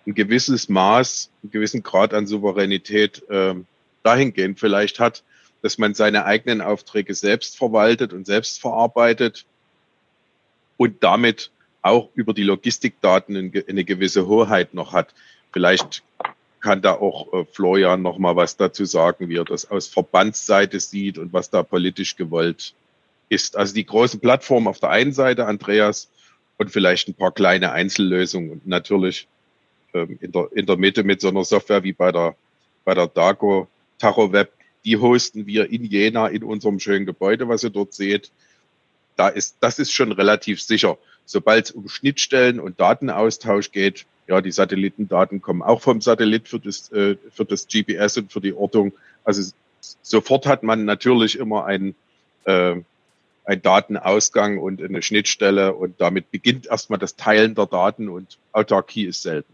ein 0.06 0.16
gewisses 0.16 0.70
Maß, 0.70 1.30
einen 1.44 1.52
gewissen 1.52 1.84
Grad 1.84 2.14
an 2.14 2.26
Souveränität 2.26 3.30
äh, 3.30 3.56
dahingehend 4.04 4.60
vielleicht 4.60 5.00
hat, 5.00 5.24
dass 5.62 5.78
man 5.78 5.94
seine 5.94 6.26
eigenen 6.26 6.62
Aufträge 6.62 7.14
selbst 7.14 7.58
verwaltet 7.58 8.14
und 8.14 8.26
selbst 8.26 8.60
verarbeitet 8.60 9.46
und 10.78 11.04
damit 11.04 11.52
auch 11.82 12.10
über 12.16 12.34
die 12.34 12.44
Logistikdaten 12.44 13.52
eine 13.68 13.84
gewisse 13.84 14.28
Hoheit 14.28 14.74
noch 14.74 14.94
hat. 14.94 15.14
Vielleicht 15.52 16.04
kann 16.60 16.82
da 16.82 16.94
auch 16.94 17.34
äh, 17.34 17.46
Florian 17.52 18.02
noch 18.02 18.18
mal 18.18 18.36
was 18.36 18.58
dazu 18.58 18.86
sagen, 18.86 19.30
wie 19.30 19.38
er 19.38 19.46
das 19.46 19.70
aus 19.70 19.88
Verbandsseite 19.88 20.80
sieht 20.80 21.18
und 21.18 21.32
was 21.34 21.50
da 21.50 21.64
politisch 21.64 22.16
gewollt 22.16 22.74
ist. 23.30 23.56
Also 23.56 23.74
die 23.74 23.86
großen 23.86 24.20
Plattformen 24.20 24.68
auf 24.68 24.80
der 24.80 24.90
einen 24.90 25.14
Seite, 25.14 25.46
Andreas, 25.46 26.10
und 26.58 26.72
vielleicht 26.72 27.08
ein 27.08 27.14
paar 27.14 27.32
kleine 27.32 27.72
Einzellösungen 27.72 28.50
und 28.50 28.68
natürlich 28.68 29.28
ähm, 29.94 30.18
in, 30.22 30.32
der, 30.32 30.50
in 30.54 30.66
der 30.66 30.78
Mitte 30.78 31.04
mit 31.04 31.22
so 31.22 31.30
einer 31.30 31.44
Software 31.44 31.84
wie 31.84 31.94
bei 31.94 32.12
der, 32.12 32.36
bei 32.84 32.96
der 32.96 33.08
DACO, 33.08 33.68
TachoWeb, 34.00 34.52
die 34.88 34.98
hosten 34.98 35.46
wir 35.46 35.70
in 35.70 35.84
Jena 35.84 36.28
in 36.28 36.44
unserem 36.44 36.80
schönen 36.80 37.06
Gebäude, 37.06 37.50
was 37.50 37.62
ihr 37.64 37.70
dort 37.70 37.94
seht. 37.94 38.32
da 39.18 39.28
ist, 39.28 39.58
das 39.60 39.80
ist 39.80 39.92
schon 39.92 40.12
relativ 40.14 40.62
sicher. 40.62 40.98
Sobald 41.26 41.66
es 41.66 41.72
um 41.72 41.90
Schnittstellen 41.90 42.60
und 42.60 42.80
Datenaustausch 42.80 43.72
geht, 43.72 44.06
ja, 44.28 44.40
die 44.42 44.52
Satellitendaten 44.52 45.42
kommen 45.42 45.62
auch 45.62 45.82
vom 45.82 46.00
Satellit 46.00 46.48
für 46.48 46.60
das, 46.60 46.90
äh, 46.92 47.18
für 47.32 47.44
das 47.44 47.68
GPS 47.68 48.18
und 48.18 48.32
für 48.32 48.40
die 48.40 48.54
Ortung. 48.54 48.94
Also 49.26 49.52
sofort 50.04 50.46
hat 50.46 50.64
man 50.64 50.86
natürlich 50.86 51.38
immer 51.38 51.66
einen, 51.66 51.96
äh, 52.46 52.76
einen 53.44 53.62
Datenausgang 53.62 54.58
und 54.58 54.82
eine 54.82 55.02
Schnittstelle 55.02 55.74
und 55.74 56.00
damit 56.00 56.32
beginnt 56.32 56.68
erstmal 56.68 57.00
das 57.00 57.18
Teilen 57.18 57.56
der 57.56 57.66
Daten 57.66 58.08
und 58.08 58.38
Autarkie 58.54 59.06
ist 59.06 59.22
selten. 59.22 59.54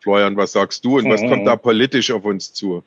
Florian, 0.00 0.36
was 0.36 0.52
sagst 0.52 0.84
du 0.84 0.98
und 0.98 1.08
was 1.08 1.20
kommt 1.20 1.46
da 1.46 1.56
politisch 1.56 2.10
auf 2.10 2.24
uns 2.24 2.52
zu? 2.52 2.82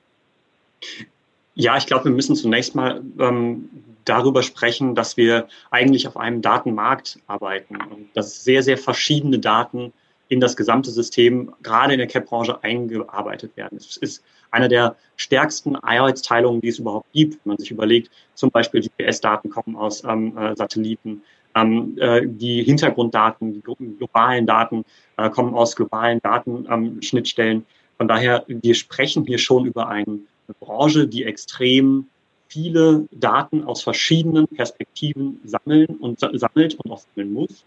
Ja, 1.55 1.77
ich 1.77 1.85
glaube, 1.85 2.05
wir 2.05 2.11
müssen 2.11 2.35
zunächst 2.35 2.73
mal 2.73 3.01
ähm, 3.19 3.69
darüber 4.05 4.41
sprechen, 4.43 4.95
dass 4.95 5.17
wir 5.17 5.47
eigentlich 5.69 6.07
auf 6.07 6.17
einem 6.17 6.41
Datenmarkt 6.41 7.19
arbeiten 7.27 7.77
und 7.91 8.09
dass 8.15 8.43
sehr, 8.43 8.63
sehr 8.63 8.77
verschiedene 8.77 9.39
Daten 9.39 9.93
in 10.29 10.39
das 10.39 10.55
gesamte 10.55 10.89
System, 10.89 11.53
gerade 11.61 11.93
in 11.93 11.99
der 11.99 12.07
CAP-Branche, 12.07 12.63
eingearbeitet 12.63 13.55
werden. 13.55 13.77
Es 13.77 13.97
ist 13.97 14.23
eine 14.49 14.67
der 14.67 14.95
stärksten 15.15 15.75
Arbeitsteilungen, 15.75 16.61
die 16.61 16.69
es 16.69 16.79
überhaupt 16.79 17.11
gibt, 17.13 17.33
wenn 17.43 17.51
man 17.51 17.57
sich 17.57 17.71
überlegt, 17.71 18.09
zum 18.33 18.49
Beispiel 18.49 18.81
GPS-Daten 18.81 19.49
kommen 19.49 19.75
aus 19.75 20.03
ähm, 20.03 20.35
äh, 20.37 20.55
Satelliten, 20.55 21.21
ähm, 21.55 21.97
äh, 21.99 22.21
die 22.25 22.63
Hintergrunddaten, 22.63 23.53
die 23.53 23.61
globalen 23.61 24.47
Daten 24.47 24.85
äh, 25.17 25.29
kommen 25.29 25.53
aus 25.53 25.75
globalen 25.75 26.19
Datenschnittstellen. 26.21 27.57
Ähm, 27.57 27.65
Von 27.97 28.07
daher, 28.07 28.43
wir 28.47 28.73
sprechen 28.73 29.25
hier 29.25 29.37
schon 29.37 29.65
über 29.65 29.87
eine 29.87 30.19
Branche, 30.59 31.07
die 31.07 31.23
extrem 31.23 32.07
viele 32.47 33.07
Daten 33.11 33.63
aus 33.63 33.81
verschiedenen 33.81 34.47
Perspektiven 34.47 35.39
sammeln 35.43 35.87
und 35.99 36.19
sammelt 36.19 36.75
und 36.75 36.91
auch 36.91 36.99
sammeln 36.99 37.33
muss. 37.33 37.63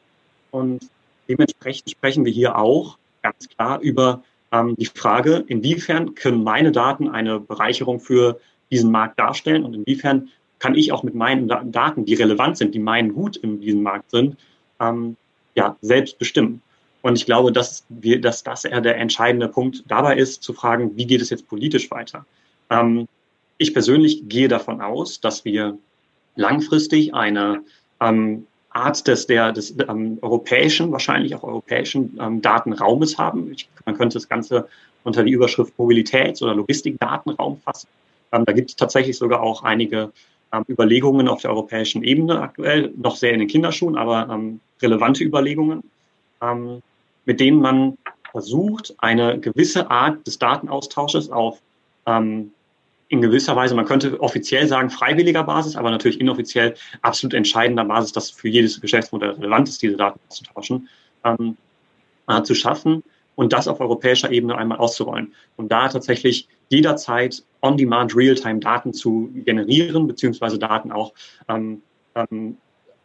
Und 0.50 0.88
dementsprechend 1.28 1.90
sprechen 1.90 2.24
wir 2.24 2.32
hier 2.32 2.56
auch 2.56 2.98
ganz 3.22 3.48
klar 3.48 3.80
über 3.80 4.22
ähm, 4.52 4.76
die 4.76 4.86
Frage, 4.86 5.44
inwiefern 5.48 6.14
können 6.14 6.44
meine 6.44 6.72
Daten 6.72 7.08
eine 7.08 7.40
Bereicherung 7.40 8.00
für 8.00 8.40
diesen 8.70 8.90
Markt 8.90 9.18
darstellen 9.18 9.64
und 9.64 9.74
inwiefern 9.74 10.28
kann 10.58 10.74
ich 10.74 10.92
auch 10.92 11.02
mit 11.02 11.14
meinen 11.14 11.48
Daten, 11.48 12.04
die 12.04 12.14
relevant 12.14 12.56
sind, 12.56 12.74
die 12.74 12.78
meinen 12.78 13.12
Gut 13.12 13.36
in 13.36 13.60
diesem 13.60 13.82
Markt 13.82 14.10
sind, 14.10 14.36
ähm, 14.80 15.16
ja, 15.54 15.76
selbst 15.80 16.18
bestimmen. 16.18 16.62
Und 17.02 17.16
ich 17.16 17.26
glaube, 17.26 17.52
dass, 17.52 17.84
wir, 17.88 18.20
dass 18.20 18.42
das 18.42 18.64
eher 18.64 18.80
der 18.80 18.96
entscheidende 18.96 19.48
Punkt 19.48 19.84
dabei 19.86 20.16
ist, 20.16 20.42
zu 20.42 20.52
fragen, 20.52 20.96
wie 20.96 21.06
geht 21.06 21.20
es 21.20 21.30
jetzt 21.30 21.46
politisch 21.46 21.90
weiter? 21.90 22.24
Ähm, 22.70 23.08
ich 23.58 23.72
persönlich 23.72 24.28
gehe 24.28 24.48
davon 24.48 24.80
aus, 24.80 25.20
dass 25.20 25.44
wir 25.44 25.78
langfristig 26.34 27.14
eine 27.14 27.62
ähm, 28.00 28.46
Art 28.70 29.06
des, 29.08 29.26
der, 29.26 29.52
des 29.52 29.74
ähm, 29.88 30.18
europäischen, 30.20 30.92
wahrscheinlich 30.92 31.34
auch 31.34 31.42
europäischen 31.42 32.18
ähm, 32.20 32.42
Datenraumes 32.42 33.16
haben. 33.16 33.50
Ich, 33.52 33.68
man 33.86 33.96
könnte 33.96 34.14
das 34.14 34.28
Ganze 34.28 34.68
unter 35.02 35.24
die 35.24 35.32
Überschrift 35.32 35.72
Mobilitäts- 35.78 36.42
oder 36.42 36.54
Logistikdatenraum 36.54 37.60
fassen. 37.60 37.88
Ähm, 38.32 38.44
da 38.44 38.52
gibt 38.52 38.70
es 38.70 38.76
tatsächlich 38.76 39.16
sogar 39.16 39.40
auch 39.40 39.62
einige 39.62 40.12
ähm, 40.52 40.64
Überlegungen 40.68 41.28
auf 41.28 41.40
der 41.40 41.50
europäischen 41.50 42.04
Ebene 42.04 42.40
aktuell, 42.40 42.92
noch 42.96 43.16
sehr 43.16 43.32
in 43.32 43.38
den 43.38 43.48
Kinderschuhen, 43.48 43.96
aber 43.96 44.28
ähm, 44.30 44.60
relevante 44.82 45.24
Überlegungen, 45.24 45.82
ähm, 46.42 46.82
mit 47.24 47.40
denen 47.40 47.60
man 47.60 47.96
versucht, 48.30 48.94
eine 48.98 49.40
gewisse 49.40 49.90
Art 49.90 50.26
des 50.26 50.38
Datenaustausches 50.38 51.30
auf 51.30 51.60
ähm, 52.04 52.52
in 53.08 53.20
gewisser 53.20 53.54
Weise, 53.54 53.74
man 53.74 53.84
könnte 53.84 54.20
offiziell 54.20 54.66
sagen, 54.66 54.90
freiwilliger 54.90 55.44
Basis, 55.44 55.76
aber 55.76 55.90
natürlich 55.90 56.20
inoffiziell 56.20 56.74
absolut 57.02 57.34
entscheidender 57.34 57.84
Basis, 57.84 58.12
dass 58.12 58.30
für 58.30 58.48
jedes 58.48 58.80
Geschäftsmodell 58.80 59.30
relevant 59.30 59.68
ist, 59.68 59.80
diese 59.82 59.96
Daten 59.96 60.18
auszutauschen, 60.28 60.88
ähm, 61.24 61.56
äh, 62.28 62.42
zu 62.42 62.54
schaffen 62.54 63.04
und 63.36 63.52
das 63.52 63.68
auf 63.68 63.80
europäischer 63.80 64.32
Ebene 64.32 64.56
einmal 64.56 64.78
auszurollen. 64.78 65.34
Und 65.56 65.70
da 65.70 65.88
tatsächlich 65.88 66.48
jederzeit 66.68 67.44
on-demand, 67.62 68.16
real-time 68.16 68.58
Daten 68.58 68.92
zu 68.92 69.30
generieren, 69.44 70.06
beziehungsweise 70.08 70.58
Daten 70.58 70.90
auch 70.90 71.12
ähm, 71.48 71.82
ähm, 72.16 72.56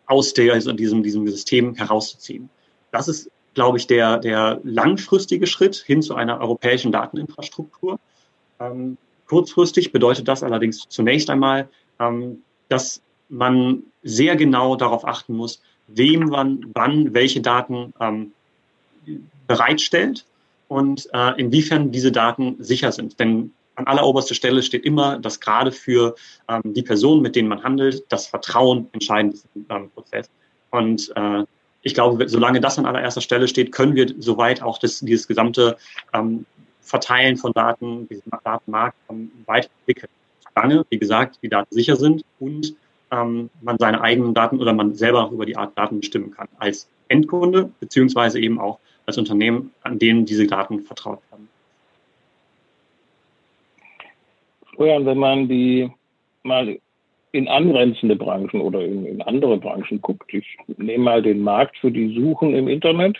aus 0.08 0.34
der, 0.34 0.58
diesem, 0.58 1.04
diesem 1.04 1.28
System 1.28 1.76
herauszuziehen. 1.76 2.50
Das 2.92 3.08
ist, 3.08 3.30
glaube 3.54 3.78
ich, 3.78 3.88
der, 3.88 4.18
der 4.18 4.60
langfristige 4.64 5.46
Schritt 5.46 5.76
hin 5.76 6.02
zu 6.02 6.16
einer 6.16 6.40
europäischen 6.40 6.92
Dateninfrastruktur. 6.92 8.00
Ähm, 8.60 8.98
Kurzfristig 9.32 9.94
bedeutet 9.94 10.28
das 10.28 10.44
allerdings 10.44 10.90
zunächst 10.90 11.30
einmal, 11.30 11.70
ähm, 12.02 12.44
dass 12.68 13.02
man 13.30 13.84
sehr 14.04 14.36
genau 14.36 14.76
darauf 14.76 15.08
achten 15.08 15.38
muss, 15.38 15.62
wem 15.88 16.26
man 16.26 16.66
wann 16.74 17.14
welche 17.14 17.40
Daten 17.40 17.94
ähm, 18.02 18.34
bereitstellt 19.48 20.26
und 20.68 21.08
äh, 21.14 21.40
inwiefern 21.40 21.94
diese 21.94 22.12
Daten 22.12 22.58
sicher 22.60 22.92
sind. 22.92 23.22
Denn 23.22 23.54
an 23.76 23.88
alleroberster 23.88 24.36
Stelle 24.36 24.62
steht 24.64 24.84
immer, 24.84 25.18
dass 25.18 25.40
gerade 25.40 25.72
für 25.72 26.14
ähm, 26.50 26.74
die 26.74 26.84
Personen, 26.84 27.22
mit 27.22 27.38
denen 27.38 27.48
man 27.48 27.64
handelt, 27.64 28.04
das 28.10 28.28
Vertrauen 28.28 28.90
entscheidend 28.92 29.36
ist 29.36 29.48
im 29.56 29.66
ähm, 29.70 29.90
Prozess. 29.96 30.30
Und 30.72 31.10
äh, 31.16 31.46
ich 31.84 31.94
glaube, 31.94 32.28
solange 32.28 32.60
das 32.60 32.78
an 32.78 32.86
allererster 32.86 33.22
Stelle 33.22 33.48
steht, 33.48 33.72
können 33.72 33.96
wir 33.96 34.14
soweit 34.20 34.62
auch 34.62 34.78
das, 34.78 35.00
dieses 35.00 35.26
gesamte 35.26 35.78
ähm, 36.12 36.46
Verteilen 36.82 37.38
von 37.38 37.54
Daten, 37.54 38.08
diesen 38.10 38.32
Datenmarkt 38.44 38.98
ähm, 39.10 39.32
weiterentwickeln. 39.46 40.10
Solange, 40.54 40.86
wie 40.90 41.00
gesagt, 41.00 41.40
die 41.42 41.50
Daten 41.50 41.74
sicher 41.74 41.96
sind 41.96 42.26
und 42.40 42.76
ähm, 43.12 43.50
man 43.62 43.78
seine 43.78 44.02
eigenen 44.02 44.34
Daten 44.34 44.60
oder 44.60 44.74
man 44.74 44.96
selber 44.96 45.26
auch 45.26 45.32
über 45.32 45.46
die 45.46 45.56
Art 45.56 45.78
Daten 45.78 46.00
bestimmen 46.00 46.32
kann. 46.32 46.48
Als 46.58 46.90
Endkunde, 47.08 47.72
beziehungsweise 47.80 48.40
eben 48.40 48.60
auch 48.60 48.80
als 49.06 49.18
Unternehmen, 49.18 49.72
an 49.84 50.00
denen 50.00 50.26
diese 50.26 50.48
Daten 50.48 50.82
vertraut 50.82 51.20
werden. 51.30 51.50
Florian, 54.74 55.06
wenn 55.06 55.18
man 55.18 55.48
die 55.48 55.92
mal 56.44 56.80
in 57.34 57.48
angrenzende 57.48 58.16
Branchen 58.16 58.62
oder 58.62 58.84
in, 58.84 59.06
in 59.06 59.22
andere 59.22 59.58
Branchen 59.58 60.02
guckt, 60.02 60.34
ich 60.34 60.58
nehme 60.78 61.04
mal 61.04 61.22
den 61.22 61.40
Markt 61.40 61.78
für 61.78 61.92
die 61.92 62.14
Suchen 62.14 62.54
im 62.56 62.68
Internet, 62.68 63.18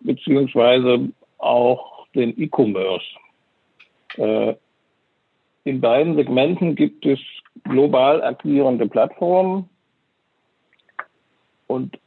beziehungsweise 0.00 1.08
auch 1.38 1.91
den 2.14 2.38
E-Commerce. 2.40 3.06
Äh, 4.16 4.54
in 5.64 5.80
beiden 5.80 6.16
Segmenten 6.16 6.74
gibt 6.74 7.06
es 7.06 7.20
global 7.64 8.22
agierende 8.22 8.88
Plattformen 8.88 9.68
und 11.68 11.98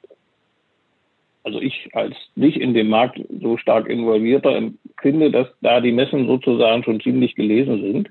also 1.44 1.62
ich 1.62 1.90
als 1.94 2.16
nicht 2.36 2.58
in 2.58 2.74
dem 2.74 2.90
Markt 2.90 3.22
so 3.42 3.56
stark 3.58 3.88
involvierter 3.88 4.72
finde, 5.00 5.32
dass 5.32 5.48
da 5.62 5.80
die 5.80 5.92
Messen 5.92 6.28
sozusagen 6.28 6.84
schon 6.84 7.00
ziemlich 7.00 7.36
gelesen 7.36 7.82
sind. 7.82 8.10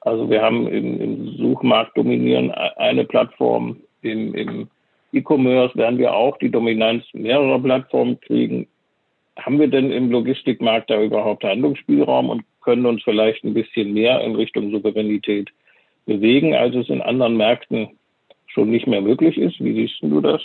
Also 0.00 0.30
wir 0.30 0.40
haben 0.40 0.66
im, 0.66 1.00
im 1.00 1.36
Suchmarkt 1.36 1.96
dominieren 1.96 2.50
eine 2.50 3.04
Plattform, 3.04 3.76
im, 4.00 4.34
im 4.34 4.68
E-Commerce 5.12 5.76
werden 5.76 5.98
wir 5.98 6.14
auch 6.14 6.38
die 6.38 6.50
Dominanz 6.50 7.04
mehrerer 7.12 7.60
Plattformen 7.60 8.18
kriegen 8.20 8.66
haben 9.38 9.58
wir 9.58 9.68
denn 9.68 9.90
im 9.90 10.10
Logistikmarkt 10.10 10.90
da 10.90 11.02
überhaupt 11.02 11.44
Handlungsspielraum 11.44 12.30
und 12.30 12.42
können 12.60 12.86
uns 12.86 13.02
vielleicht 13.02 13.44
ein 13.44 13.54
bisschen 13.54 13.92
mehr 13.92 14.20
in 14.22 14.34
Richtung 14.34 14.70
Souveränität 14.70 15.50
bewegen, 16.06 16.54
als 16.54 16.74
es 16.74 16.88
in 16.88 17.00
anderen 17.00 17.36
Märkten 17.36 17.88
schon 18.46 18.70
nicht 18.70 18.86
mehr 18.86 19.00
möglich 19.00 19.38
ist? 19.38 19.60
Wie 19.60 19.74
siehst 19.74 20.02
du 20.02 20.20
das? 20.20 20.42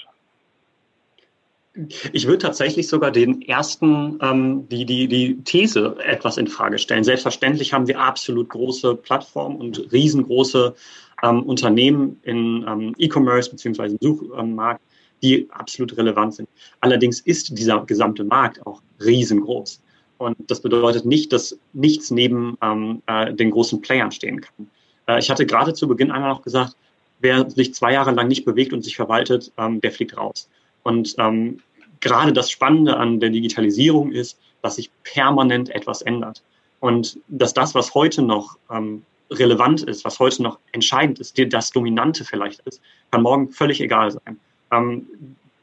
Ich 2.14 2.26
würde 2.26 2.38
tatsächlich 2.38 2.88
sogar 2.88 3.12
den 3.12 3.42
ersten, 3.42 4.18
ähm, 4.22 4.70
die, 4.70 4.86
die, 4.86 5.08
die 5.10 5.44
These 5.44 5.98
etwas 6.06 6.38
in 6.38 6.48
Frage 6.48 6.78
stellen. 6.78 7.04
Selbstverständlich 7.04 7.74
haben 7.74 7.88
wir 7.88 8.00
absolut 8.00 8.48
große 8.48 8.96
Plattformen 8.96 9.58
und 9.58 9.92
riesengroße 9.92 10.74
ähm, 11.22 11.44
Unternehmen 11.44 12.18
in 12.24 12.66
ähm, 12.66 12.96
E-Commerce 12.98 13.52
beziehungsweise 13.52 13.98
im 14.00 14.00
Suchmarkt, 14.02 14.82
die 15.22 15.48
absolut 15.52 15.98
relevant 15.98 16.36
sind. 16.36 16.50
Allerdings 16.82 17.20
ist 17.22 17.58
dieser 17.58 17.86
gesamte 17.86 18.24
Markt 18.24 18.66
auch 18.66 18.82
riesengroß. 19.04 19.82
Und 20.18 20.38
das 20.50 20.62
bedeutet 20.62 21.06
nicht, 21.06 21.34
dass 21.34 21.58
nichts 21.74 22.12
neben 22.12 22.58
ähm, 22.62 23.02
äh, 23.08 23.34
den 23.34 23.52
großen 23.52 23.82
Playern 23.82 24.12
stehen 24.12 24.42
kann. 24.42 24.70
Äh, 25.08 25.20
ich 25.20 25.30
hatte 25.30 25.46
gerade 25.46 25.74
zu 25.74 25.88
Beginn 25.88 26.12
einmal 26.12 26.30
noch 26.30 26.42
gesagt, 26.42 26.76
wer 27.20 27.50
sich 27.50 27.74
zwei 27.74 27.94
Jahre 27.94 28.12
lang 28.12 28.28
nicht 28.28 28.46
bewegt 28.46 28.72
und 28.72 28.84
sich 28.84 28.96
verwaltet, 28.96 29.52
ähm, 29.58 29.82
der 29.82 29.92
fliegt 29.92 30.16
raus. 30.16 30.50
Und 30.84 31.16
ähm, 31.18 31.60
gerade 32.00 32.32
das 32.32 32.50
Spannende 32.50 32.96
an 32.96 33.20
der 33.20 33.30
Digitalisierung 33.30 34.12
ist, 34.12 34.40
dass 34.62 34.78
sich 34.78 34.90
permanent 35.04 35.70
etwas 35.70 36.02
ändert. 36.02 36.42
Und 36.80 37.20
dass 37.28 37.54
das, 37.54 37.76
was 37.76 37.94
heute 37.94 38.22
noch 38.22 38.58
ähm, 38.70 39.04
relevant 39.32 39.84
ist, 39.84 40.06
was 40.06 40.20
heute 40.20 40.44
noch 40.44 40.60
entscheidend 40.72 41.20
ist, 41.20 41.38
das 41.50 41.72
Dominante 41.72 42.24
vielleicht 42.24 42.62
ist, 42.62 42.82
kann 43.12 43.24
morgen 43.24 43.50
völlig 43.50 43.82
egal 43.82 44.12
sein 44.12 44.40
ähm, 44.76 45.08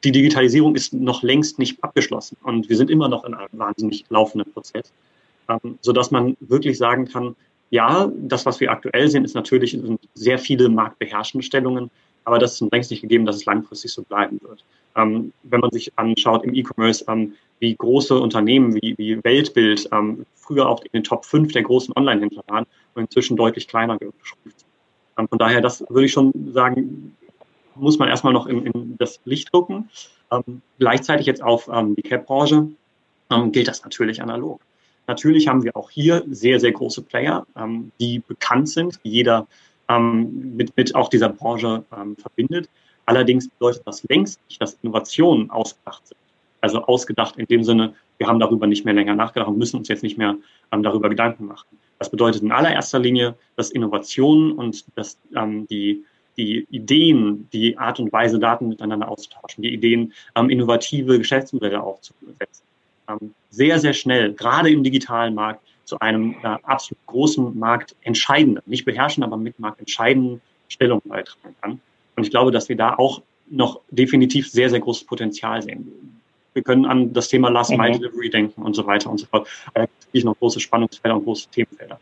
die 0.05 0.13
Digitalisierung 0.13 0.75
ist 0.75 0.93
noch 0.93 1.23
längst 1.23 1.59
nicht 1.59 1.83
abgeschlossen 1.83 2.37
und 2.43 2.69
wir 2.69 2.77
sind 2.77 2.91
immer 2.91 3.09
noch 3.09 3.25
in 3.25 3.35
einem 3.35 3.49
wahnsinnig 3.53 4.05
laufenden 4.09 4.53
Prozess, 4.53 4.93
ähm, 5.49 5.79
sodass 5.81 6.11
man 6.11 6.37
wirklich 6.41 6.79
sagen 6.79 7.07
kann, 7.07 7.37
ja, 7.71 8.11
das, 8.19 8.45
was 8.45 8.61
wir 8.61 8.71
aktuell 8.71 9.09
sehen, 9.09 9.25
ist 9.25 9.35
natürlich 9.35 9.79
sehr 10.15 10.39
viele 10.39 10.69
marktbeherrschende 10.69 11.45
Stellungen, 11.45 11.91
aber 12.25 12.39
das 12.39 12.61
ist 12.61 12.73
längst 12.73 12.91
nicht 12.91 13.01
gegeben, 13.01 13.25
dass 13.25 13.37
es 13.37 13.47
langfristig 13.47 13.93
so 13.93 14.03
bleiben 14.03 14.41
wird. 14.43 14.65
Ähm, 14.95 15.33
wenn 15.45 15.61
man 15.61 15.71
sich 15.71 15.91
anschaut 15.97 16.45
im 16.45 16.55
E-Commerce, 16.55 17.05
ähm, 17.09 17.33
wie 17.61 17.75
große 17.75 18.19
Unternehmen 18.19 18.75
wie, 18.75 18.95
wie 18.99 19.23
Weltbild 19.25 19.89
ähm, 19.93 20.27
früher 20.35 20.69
auch 20.69 20.83
in 20.83 20.91
den 20.93 21.05
Top 21.05 21.25
5 21.25 21.53
der 21.53 21.63
großen 21.63 21.95
Online-Händler 21.97 22.43
waren 22.49 22.67
und 22.95 23.03
inzwischen 23.05 23.37
deutlich 23.37 23.69
kleiner 23.69 23.97
geschrumpft 23.99 24.59
sind. 24.59 24.67
Ähm, 25.17 25.29
von 25.29 25.39
daher, 25.39 25.61
das 25.61 25.83
würde 25.89 26.05
ich 26.05 26.13
schon 26.13 26.33
sagen, 26.53 27.17
muss 27.83 27.99
man 27.99 28.09
erstmal 28.09 28.33
noch 28.33 28.47
in, 28.47 28.67
in 28.67 28.97
das 28.99 29.21
Licht 29.25 29.53
rücken. 29.53 29.91
Ähm, 30.31 30.63
gleichzeitig 30.79 31.27
jetzt 31.27 31.43
auf 31.43 31.69
ähm, 31.73 31.95
die 31.95 32.03
Cap-Branche 32.03 32.69
gilt 33.51 33.67
das 33.67 33.83
natürlich 33.83 34.21
analog. 34.21 34.61
Natürlich 35.07 35.49
haben 35.49 35.63
wir 35.65 35.75
auch 35.75 35.89
hier 35.89 36.23
sehr, 36.29 36.61
sehr 36.61 36.73
große 36.73 37.01
Player, 37.01 37.47
die 37.99 38.19
bekannt 38.19 38.69
sind, 38.69 39.01
die 39.05 39.09
jeder 39.09 39.47
mit, 39.89 40.77
mit 40.77 40.95
auch 40.95 41.09
dieser 41.09 41.31
Branche 41.31 41.83
verbindet. 42.19 42.69
Allerdings 43.07 43.49
bedeutet 43.49 43.83
das 43.87 44.05
längst 44.05 44.39
nicht, 44.49 44.61
dass 44.61 44.75
Innovationen 44.83 45.51
ausgedacht 45.51 46.07
sind. 46.07 46.19
Also 46.61 46.85
ausgedacht 46.85 47.37
in 47.37 47.47
dem 47.47 47.65
Sinne, 47.65 47.95
wir 48.19 48.29
haben 48.29 48.39
darüber 48.39 48.67
nicht 48.67 48.85
mehr 48.85 48.95
länger 48.95 49.15
nachgedacht 49.15 49.49
und 49.49 49.59
müssen 49.59 49.79
uns 49.79 49.89
jetzt 49.89 50.05
nicht 50.05 50.17
mehr 50.17 50.37
ähm, 50.71 50.83
darüber 50.83 51.09
Gedanken 51.09 51.47
machen. 51.47 51.67
Das 51.99 52.09
bedeutet 52.11 52.43
in 52.43 52.53
allererster 52.53 53.01
Linie, 53.01 53.35
dass 53.57 53.71
Innovationen 53.71 54.53
und 54.53 54.85
dass 54.95 55.19
ähm, 55.35 55.67
die, 55.67 56.05
die 56.37 56.67
Ideen, 56.71 57.49
die 57.53 57.77
Art 57.79 58.01
und 58.01 58.13
Weise, 58.13 58.39
Daten 58.39 58.69
miteinander 58.69 59.09
auszutauschen, 59.09 59.63
die 59.63 59.73
Ideen, 59.73 60.13
ähm, 60.35 60.51
innovative 60.51 61.19
Geschäftsmodelle 61.19 61.83
aufzusetzen, 61.83 62.65
ähm, 63.09 63.35
sehr, 63.51 63.79
sehr 63.79 63.93
schnell, 63.93 64.33
gerade 64.33 64.71
im 64.71 64.83
digitalen 64.83 65.35
Markt, 65.35 65.61
zu 65.85 65.99
einem 65.99 66.37
äh, 66.43 66.47
absolut 66.63 67.05
großen 67.07 67.59
Markt 67.59 67.95
entscheidenden, 68.03 68.63
nicht 68.67 68.85
beherrschen, 68.85 69.23
aber 69.23 69.37
mit 69.37 69.59
Markt 69.59 69.81
entscheidenden 69.81 70.41
Stellung 70.69 71.03
beitragen 71.05 71.55
kann. 71.61 71.81
Und 72.17 72.25
ich 72.25 72.31
glaube, 72.31 72.51
dass 72.51 72.69
wir 72.69 72.77
da 72.77 72.95
auch 72.95 73.21
noch 73.51 73.81
definitiv 73.91 74.49
sehr, 74.49 74.71
sehr 74.71 74.81
großes 74.81 75.05
Potenzial 75.05 75.61
sehen. 75.61 76.21
Wir 76.55 76.63
können 76.63 76.87
an 76.87 77.13
das 77.13 77.29
Thema 77.29 77.51
Last 77.51 77.71
Mile 77.71 77.95
mhm. 77.95 78.01
Delivery 78.01 78.31
denken 78.31 78.63
und 78.63 78.75
so 78.75 78.87
weiter 78.87 79.11
und 79.11 79.19
so 79.19 79.27
fort. 79.27 79.49
Da 79.75 79.83
gibt 79.83 79.93
es 80.13 80.25
noch 80.25 80.39
große 80.39 80.61
Spannungsfelder 80.61 81.17
und 81.17 81.25
große 81.25 81.49
Themenfelder. 81.51 81.99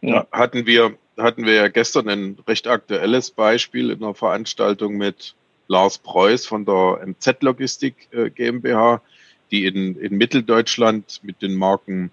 Ja, 0.00 0.26
hatten 0.30 0.64
wir, 0.66 0.96
hatten 1.18 1.44
wir 1.44 1.54
ja 1.54 1.68
gestern 1.68 2.08
ein 2.08 2.38
recht 2.46 2.66
aktuelles 2.66 3.30
Beispiel 3.30 3.90
in 3.90 4.02
einer 4.02 4.14
Veranstaltung 4.14 4.96
mit 4.96 5.34
Lars 5.66 5.98
Preuß 5.98 6.46
von 6.46 6.64
der 6.64 7.00
MZ 7.04 7.42
Logistik 7.42 8.08
äh, 8.12 8.30
GmbH, 8.30 9.02
die 9.50 9.66
in, 9.66 9.98
in 9.98 10.16
Mitteldeutschland 10.16 11.20
mit 11.22 11.42
den 11.42 11.54
Marken 11.54 12.10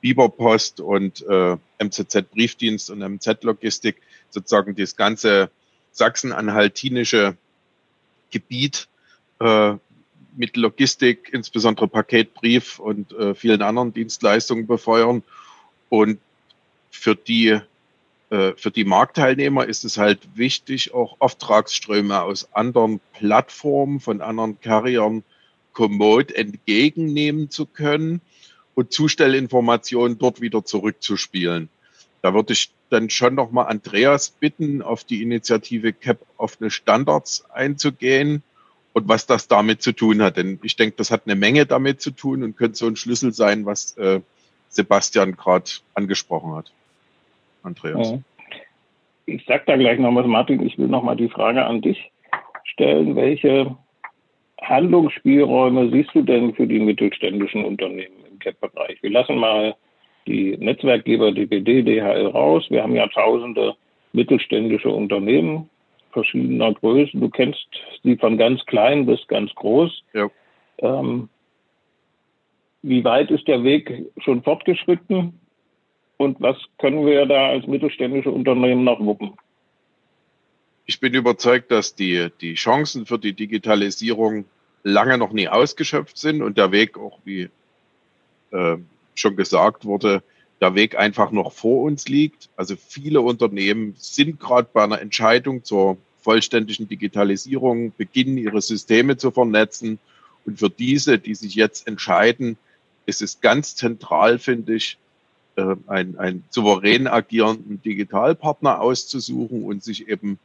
Biberpost 0.00 0.80
und 0.80 1.24
äh, 1.28 1.56
MZZ 1.82 2.30
Briefdienst 2.30 2.90
und 2.90 2.98
MZ 2.98 3.42
Logistik 3.42 3.96
sozusagen 4.30 4.74
das 4.76 4.96
ganze 4.96 5.50
sachsen-anhaltinische 5.92 7.36
Gebiet 8.30 8.88
äh, 9.40 9.74
mit 10.36 10.56
Logistik, 10.56 11.30
insbesondere 11.32 11.88
Paketbrief 11.88 12.78
und 12.78 13.12
äh, 13.12 13.34
vielen 13.34 13.62
anderen 13.62 13.94
Dienstleistungen 13.94 14.66
befeuern. 14.66 15.22
Und 15.88 16.18
für 16.90 17.14
die, 17.14 17.60
für 18.56 18.70
die 18.70 18.84
Marktteilnehmer 18.84 19.66
ist 19.66 19.84
es 19.84 19.98
halt 19.98 20.20
wichtig, 20.34 20.94
auch 20.94 21.16
Auftragsströme 21.18 22.22
aus 22.22 22.52
anderen 22.52 23.00
Plattformen, 23.12 24.00
von 24.00 24.20
anderen 24.20 24.60
Carriern 24.60 25.22
kommod 25.72 26.32
entgegennehmen 26.32 27.50
zu 27.50 27.66
können 27.66 28.20
und 28.74 28.92
Zustellinformationen 28.92 30.18
dort 30.18 30.40
wieder 30.40 30.64
zurückzuspielen. 30.64 31.68
Da 32.22 32.32
würde 32.32 32.54
ich 32.54 32.70
dann 32.90 33.10
schon 33.10 33.34
nochmal 33.34 33.66
Andreas 33.66 34.30
bitten, 34.30 34.80
auf 34.80 35.04
die 35.04 35.22
Initiative 35.22 35.92
CAP 35.92 36.18
offene 36.36 36.70
Standards 36.70 37.44
einzugehen 37.50 38.42
und 38.94 39.08
was 39.08 39.26
das 39.26 39.48
damit 39.48 39.82
zu 39.82 39.92
tun 39.92 40.22
hat. 40.22 40.36
Denn 40.38 40.58
ich 40.62 40.76
denke, 40.76 40.96
das 40.96 41.10
hat 41.10 41.22
eine 41.26 41.34
Menge 41.34 41.66
damit 41.66 42.00
zu 42.00 42.10
tun 42.12 42.42
und 42.42 42.56
könnte 42.56 42.78
so 42.78 42.86
ein 42.86 42.96
Schlüssel 42.96 43.32
sein, 43.34 43.66
was 43.66 43.96
äh, 43.98 44.20
Sebastian 44.70 45.36
gerade 45.36 45.70
angesprochen 45.94 46.54
hat. 46.54 46.72
Andreas. 47.64 48.20
Ich 49.26 49.44
sage 49.46 49.64
da 49.66 49.76
gleich 49.76 49.98
noch 49.98 50.14
was, 50.14 50.26
Martin. 50.26 50.64
Ich 50.66 50.78
will 50.78 50.88
noch 50.88 51.02
mal 51.02 51.16
die 51.16 51.28
Frage 51.28 51.64
an 51.64 51.80
dich 51.80 52.10
stellen. 52.64 53.16
Welche 53.16 53.76
Handlungsspielräume 54.60 55.90
siehst 55.90 56.14
du 56.14 56.22
denn 56.22 56.54
für 56.54 56.66
die 56.66 56.78
mittelständischen 56.78 57.64
Unternehmen 57.64 58.16
im 58.30 58.38
CAP-Bereich? 58.38 59.02
Wir 59.02 59.10
lassen 59.10 59.36
mal 59.36 59.74
die 60.26 60.56
Netzwerkgeber 60.56 61.32
DPD, 61.32 61.82
DHL 61.82 62.26
raus. 62.26 62.66
Wir 62.68 62.82
haben 62.82 62.94
ja 62.94 63.06
tausende 63.08 63.74
mittelständische 64.12 64.90
Unternehmen 64.90 65.68
verschiedener 66.12 66.72
Größen. 66.72 67.20
Du 67.20 67.28
kennst 67.28 67.66
sie 68.02 68.16
von 68.16 68.38
ganz 68.38 68.64
klein 68.66 69.04
bis 69.06 69.26
ganz 69.26 69.54
groß. 69.54 70.04
Ja. 70.12 70.30
Ähm, 70.78 71.28
wie 72.82 73.04
weit 73.04 73.30
ist 73.30 73.48
der 73.48 73.64
Weg 73.64 74.06
schon 74.18 74.42
fortgeschritten 74.42 75.40
und 76.16 76.40
was 76.40 76.56
können 76.78 77.06
wir 77.06 77.26
da 77.26 77.48
als 77.48 77.66
mittelständische 77.66 78.30
Unternehmen 78.30 78.84
noch 78.84 79.00
wuppen? 79.00 79.32
Ich 80.86 81.00
bin 81.00 81.14
überzeugt, 81.14 81.70
dass 81.70 81.94
die, 81.94 82.28
die 82.40 82.54
Chancen 82.54 83.06
für 83.06 83.18
die 83.18 83.32
Digitalisierung 83.32 84.44
lange 84.82 85.16
noch 85.16 85.32
nie 85.32 85.48
ausgeschöpft 85.48 86.18
sind 86.18 86.42
und 86.42 86.58
der 86.58 86.72
Weg 86.72 86.98
auch, 86.98 87.18
wie 87.24 87.48
äh, 88.50 88.76
schon 89.14 89.36
gesagt 89.36 89.84
wurde, 89.86 90.22
der 90.60 90.74
Weg 90.74 90.96
einfach 90.96 91.30
noch 91.30 91.52
vor 91.52 91.82
uns 91.82 92.06
liegt. 92.08 92.48
Also 92.56 92.76
viele 92.76 93.22
Unternehmen 93.22 93.94
sind 93.98 94.38
gerade 94.38 94.68
bei 94.72 94.84
einer 94.84 95.00
Entscheidung 95.00 95.64
zur 95.64 95.96
vollständigen 96.20 96.88
Digitalisierung, 96.88 97.92
beginnen 97.96 98.38
ihre 98.38 98.60
Systeme 98.60 99.16
zu 99.16 99.30
vernetzen. 99.30 99.98
Und 100.46 100.58
für 100.58 100.70
diese, 100.70 101.18
die 101.18 101.34
sich 101.34 101.54
jetzt 101.54 101.86
entscheiden, 101.86 102.56
ist 103.06 103.22
es 103.22 103.40
ganz 103.40 103.74
zentral, 103.76 104.38
finde 104.38 104.74
ich, 104.74 104.98
äh, 105.56 105.76
einen, 105.86 106.18
einen 106.18 106.44
souverän 106.50 107.06
agierenden 107.06 107.80
Digitalpartner 107.82 108.80
auszusuchen 108.80 109.64
und 109.64 109.82
sich 109.82 110.08
eben 110.08 110.38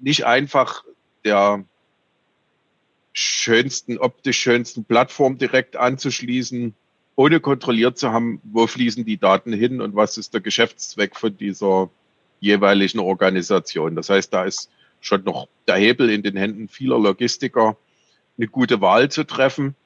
nicht 0.00 0.24
einfach 0.26 0.84
der 1.24 1.64
schönsten, 3.12 3.98
optisch 3.98 4.38
schönsten 4.38 4.84
Plattform 4.84 5.38
direkt 5.38 5.76
anzuschließen, 5.76 6.74
ohne 7.16 7.40
kontrolliert 7.40 7.96
zu 7.96 8.12
haben, 8.12 8.40
wo 8.42 8.66
fließen 8.66 9.04
die 9.04 9.16
Daten 9.16 9.52
hin 9.52 9.80
und 9.80 9.94
was 9.94 10.18
ist 10.18 10.34
der 10.34 10.40
Geschäftszweck 10.40 11.16
von 11.16 11.36
dieser 11.36 11.88
jeweiligen 12.40 12.98
Organisation. 12.98 13.94
Das 13.94 14.10
heißt, 14.10 14.32
da 14.34 14.44
ist 14.44 14.68
schon 15.00 15.22
noch 15.22 15.48
der 15.68 15.76
Hebel 15.76 16.10
in 16.10 16.22
den 16.22 16.36
Händen 16.36 16.68
vieler 16.68 16.98
Logistiker, 16.98 17.76
eine 18.36 18.48
gute 18.48 18.80
Wahl 18.80 19.10
zu 19.10 19.24
treffen. 19.24 19.76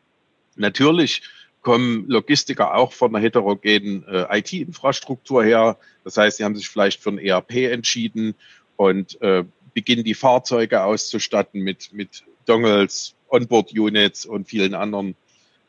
Natürlich 0.57 1.23
kommen 1.63 2.07
Logistiker 2.09 2.75
auch 2.75 2.93
von 2.93 3.15
einer 3.15 3.23
heterogenen 3.23 4.05
äh, 4.07 4.39
IT-Infrastruktur 4.39 5.45
her. 5.45 5.77
Das 6.05 6.17
heißt, 6.17 6.39
sie 6.39 6.45
haben 6.45 6.57
sich 6.57 6.69
vielleicht 6.69 7.03
für 7.03 7.11
ein 7.11 7.19
ERP 7.19 7.71
entschieden 7.73 8.35
und 8.77 9.21
äh, 9.21 9.45
beginnen 9.75 10.05
die 10.05 10.15
Fahrzeuge 10.15 10.83
auszustatten 10.83 11.63
mit, 11.63 11.93
mit 11.93 12.25
Dongles, 12.47 13.15
Onboard-Units 13.29 14.25
und 14.25 14.49
vielen 14.49 14.75
anderen 14.75 15.15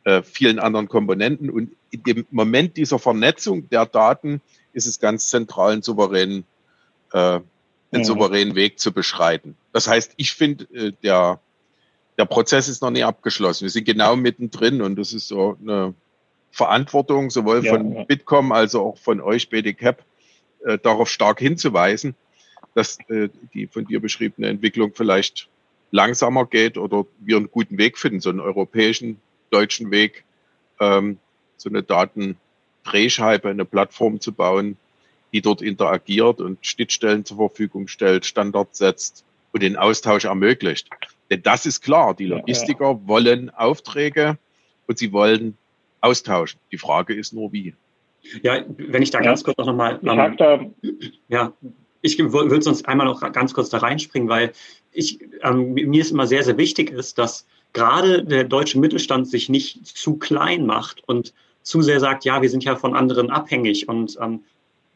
äh, 0.03 0.23
vielen 0.23 0.59
anderen 0.59 0.87
Komponenten. 0.87 1.49
Und 1.49 1.75
in 1.91 2.03
dem 2.03 2.25
Moment 2.31 2.77
dieser 2.77 2.99
Vernetzung 2.99 3.69
der 3.69 3.85
Daten 3.85 4.41
ist 4.73 4.85
es 4.85 4.99
ganz 4.99 5.29
zentral, 5.29 5.73
einen 5.73 5.81
souveränen, 5.81 6.45
äh, 7.13 7.39
einen 7.91 8.03
souveränen 8.03 8.55
Weg 8.55 8.79
zu 8.79 8.91
beschreiten. 8.91 9.55
Das 9.73 9.87
heißt, 9.87 10.13
ich 10.17 10.33
finde, 10.33 10.65
äh, 10.73 10.93
der, 11.03 11.39
der 12.19 12.25
Prozess 12.25 12.67
ist 12.67 12.81
noch 12.81 12.91
nie 12.91 13.03
abgeschlossen. 13.03 13.63
Wir 13.63 13.69
sind 13.69 13.85
genau 13.85 14.17
mittendrin 14.17 14.81
und 14.81 14.97
das 14.97 15.13
ist 15.13 15.29
so 15.29 15.57
eine 15.61 15.93
Verantwortung 16.51 17.29
sowohl 17.29 17.63
ja, 17.63 17.71
von 17.71 17.95
ja. 17.95 18.03
Bitkom 18.03 18.51
als 18.51 18.75
auch 18.75 18.97
von 18.97 19.21
euch, 19.21 19.49
BDCAP, 19.49 20.03
äh, 20.65 20.77
darauf 20.77 21.09
stark 21.09 21.39
hinzuweisen, 21.39 22.15
dass 22.75 22.97
äh, 23.09 23.29
die 23.53 23.67
von 23.67 23.85
dir 23.85 24.01
beschriebene 24.01 24.49
Entwicklung 24.49 24.91
vielleicht 24.93 25.47
langsamer 25.91 26.45
geht 26.45 26.77
oder 26.77 27.05
wir 27.19 27.37
einen 27.37 27.49
guten 27.49 27.77
Weg 27.77 27.97
finden, 27.97 28.19
so 28.19 28.29
einen 28.29 28.41
europäischen 28.41 29.21
deutschen 29.49 29.89
Weg, 29.89 30.25
ähm, 30.81 31.19
so 31.55 31.69
eine 31.69 31.83
Datendrehscheibe, 31.83 33.47
eine 33.47 33.63
Plattform 33.63 34.19
zu 34.19 34.33
bauen, 34.33 34.75
die 35.31 35.41
dort 35.41 35.61
interagiert 35.61 36.41
und 36.41 36.65
Schnittstellen 36.65 37.23
zur 37.23 37.37
Verfügung 37.37 37.87
stellt, 37.87 38.25
Standards 38.25 38.77
setzt 38.77 39.23
und 39.53 39.63
den 39.63 39.77
Austausch 39.77 40.25
ermöglicht. 40.25 40.89
Denn 41.29 41.43
das 41.43 41.65
ist 41.65 41.81
klar, 41.81 42.15
die 42.15 42.25
Logistiker 42.25 42.85
ja, 42.85 42.91
ja. 42.91 43.07
wollen 43.07 43.49
Aufträge 43.51 44.37
und 44.87 44.97
sie 44.97 45.11
wollen 45.11 45.57
austauschen. 46.01 46.59
Die 46.71 46.77
Frage 46.77 47.13
ist 47.13 47.33
nur 47.33 47.51
wie. 47.51 47.75
Ja, 48.41 48.63
wenn 48.77 49.01
ich 49.01 49.11
da 49.11 49.19
ja. 49.19 49.25
ganz 49.25 49.43
kurz 49.43 49.57
noch 49.57 49.75
mal, 49.75 49.99
ja, 51.27 51.53
ich 52.01 52.17
würde 52.17 52.61
sonst 52.61 52.87
einmal 52.87 53.07
noch 53.07 53.31
ganz 53.31 53.53
kurz 53.53 53.69
da 53.69 53.79
reinspringen, 53.79 54.29
weil 54.29 54.51
ich 54.91 55.19
ähm, 55.43 55.73
mir 55.73 56.01
ist 56.01 56.11
immer 56.11 56.27
sehr 56.27 56.43
sehr 56.43 56.57
wichtig 56.57 56.91
ist, 56.91 57.17
dass 57.17 57.45
gerade 57.73 58.23
der 58.23 58.45
deutsche 58.45 58.79
Mittelstand 58.79 59.27
sich 59.27 59.49
nicht 59.49 59.85
zu 59.85 60.17
klein 60.17 60.65
macht 60.65 61.03
und 61.07 61.33
zu 61.61 61.81
sehr 61.81 61.99
sagt, 61.99 62.25
ja, 62.25 62.41
wir 62.41 62.49
sind 62.49 62.63
ja 62.63 62.75
von 62.75 62.95
anderen 62.95 63.29
abhängig 63.29 63.87
und 63.87 64.17
ähm, 64.21 64.43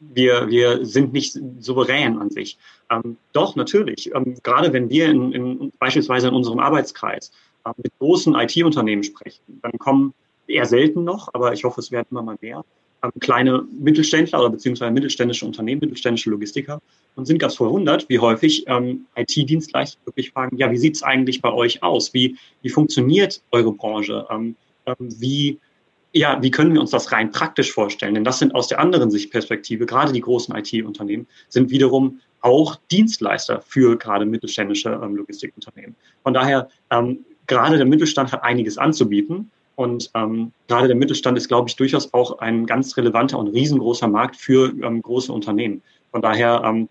wir, 0.00 0.48
wir 0.48 0.84
sind 0.84 1.12
nicht 1.12 1.38
souverän 1.60 2.18
an 2.18 2.30
sich. 2.30 2.58
Ähm, 2.90 3.16
doch, 3.32 3.56
natürlich. 3.56 4.14
Ähm, 4.14 4.36
gerade 4.42 4.72
wenn 4.72 4.90
wir 4.90 5.08
in, 5.08 5.32
in, 5.32 5.72
beispielsweise 5.78 6.28
in 6.28 6.34
unserem 6.34 6.58
Arbeitskreis 6.58 7.30
äh, 7.64 7.70
mit 7.76 7.92
großen 7.98 8.34
IT-Unternehmen 8.34 9.02
sprechen, 9.02 9.42
dann 9.62 9.72
kommen 9.78 10.14
eher 10.46 10.66
selten 10.66 11.04
noch, 11.04 11.32
aber 11.32 11.52
ich 11.52 11.64
hoffe, 11.64 11.80
es 11.80 11.90
werden 11.90 12.08
immer 12.10 12.22
mal 12.22 12.36
mehr, 12.40 12.64
ähm, 13.02 13.12
kleine 13.20 13.66
Mittelständler 13.78 14.40
oder 14.40 14.50
beziehungsweise 14.50 14.90
mittelständische 14.90 15.46
Unternehmen, 15.46 15.80
mittelständische 15.80 16.30
Logistiker 16.30 16.80
und 17.16 17.26
sind 17.26 17.38
ganz 17.38 17.54
verwundert, 17.54 18.08
wie 18.08 18.18
häufig 18.18 18.64
ähm, 18.66 19.06
IT-Dienstleister 19.16 19.98
wirklich 20.04 20.30
fragen, 20.30 20.56
ja, 20.56 20.70
wie 20.70 20.78
sieht 20.78 20.96
es 20.96 21.02
eigentlich 21.02 21.40
bei 21.40 21.52
euch 21.52 21.82
aus? 21.82 22.12
Wie, 22.14 22.36
wie 22.62 22.70
funktioniert 22.70 23.42
eure 23.52 23.72
Branche? 23.72 24.26
Ähm, 24.30 24.56
ähm, 24.86 24.96
wie 25.18 25.58
ja, 26.14 26.40
wie 26.40 26.50
können 26.50 26.72
wir 26.72 26.80
uns 26.80 26.92
das 26.92 27.10
rein 27.10 27.32
praktisch 27.32 27.72
vorstellen? 27.72 28.14
Denn 28.14 28.24
das 28.24 28.38
sind 28.38 28.54
aus 28.54 28.68
der 28.68 28.78
anderen 28.78 29.10
Sichtperspektive, 29.10 29.84
gerade 29.84 30.12
die 30.12 30.20
großen 30.20 30.54
IT-Unternehmen, 30.54 31.26
sind 31.48 31.70
wiederum 31.70 32.20
auch 32.40 32.76
Dienstleister 32.90 33.60
für 33.60 33.98
gerade 33.98 34.24
mittelständische 34.24 35.00
ähm, 35.02 35.16
Logistikunternehmen. 35.16 35.96
Von 36.22 36.32
daher, 36.32 36.68
ähm, 36.90 37.24
gerade 37.48 37.78
der 37.78 37.86
Mittelstand 37.86 38.32
hat 38.32 38.44
einiges 38.44 38.78
anzubieten. 38.78 39.50
Und 39.76 40.10
ähm, 40.14 40.52
gerade 40.68 40.86
der 40.86 40.96
Mittelstand 40.96 41.36
ist, 41.36 41.48
glaube 41.48 41.68
ich, 41.68 41.74
durchaus 41.74 42.14
auch 42.14 42.38
ein 42.38 42.64
ganz 42.64 42.96
relevanter 42.96 43.38
und 43.38 43.48
riesengroßer 43.48 44.06
Markt 44.06 44.36
für 44.36 44.72
ähm, 44.82 45.02
große 45.02 45.32
Unternehmen. 45.32 45.82
Von 46.12 46.22
daher 46.22 46.62
ähm, 46.64 46.88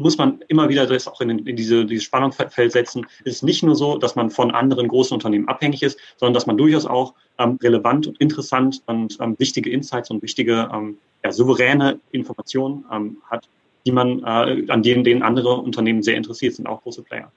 muss 0.00 0.18
man 0.18 0.40
immer 0.48 0.68
wieder 0.68 0.86
das 0.86 1.06
auch 1.06 1.20
in, 1.20 1.30
in 1.30 1.56
diese, 1.56 1.84
dieses 1.84 2.04
Spannungsfeld 2.04 2.72
setzen. 2.72 3.06
Es 3.24 3.36
ist 3.36 3.42
nicht 3.42 3.62
nur 3.62 3.76
so, 3.76 3.98
dass 3.98 4.16
man 4.16 4.30
von 4.30 4.50
anderen 4.50 4.88
großen 4.88 5.14
Unternehmen 5.14 5.48
abhängig 5.48 5.82
ist, 5.82 5.98
sondern 6.16 6.34
dass 6.34 6.46
man 6.46 6.56
durchaus 6.56 6.86
auch 6.86 7.14
ähm, 7.38 7.58
relevant 7.62 8.06
und 8.06 8.20
interessant 8.20 8.82
und 8.86 9.18
ähm, 9.20 9.36
wichtige 9.38 9.70
Insights 9.70 10.10
und 10.10 10.22
wichtige 10.22 10.68
ähm, 10.72 10.98
ja, 11.24 11.32
souveräne 11.32 12.00
Informationen 12.12 12.84
ähm, 12.92 13.16
hat, 13.30 13.48
die 13.86 13.92
man, 13.92 14.20
äh, 14.20 14.70
an 14.70 14.82
denen, 14.82 15.04
denen 15.04 15.22
andere 15.22 15.54
Unternehmen 15.56 16.02
sehr 16.02 16.16
interessiert 16.16 16.54
sind, 16.54 16.66
auch 16.66 16.82
große 16.82 17.02
Player. 17.02 17.30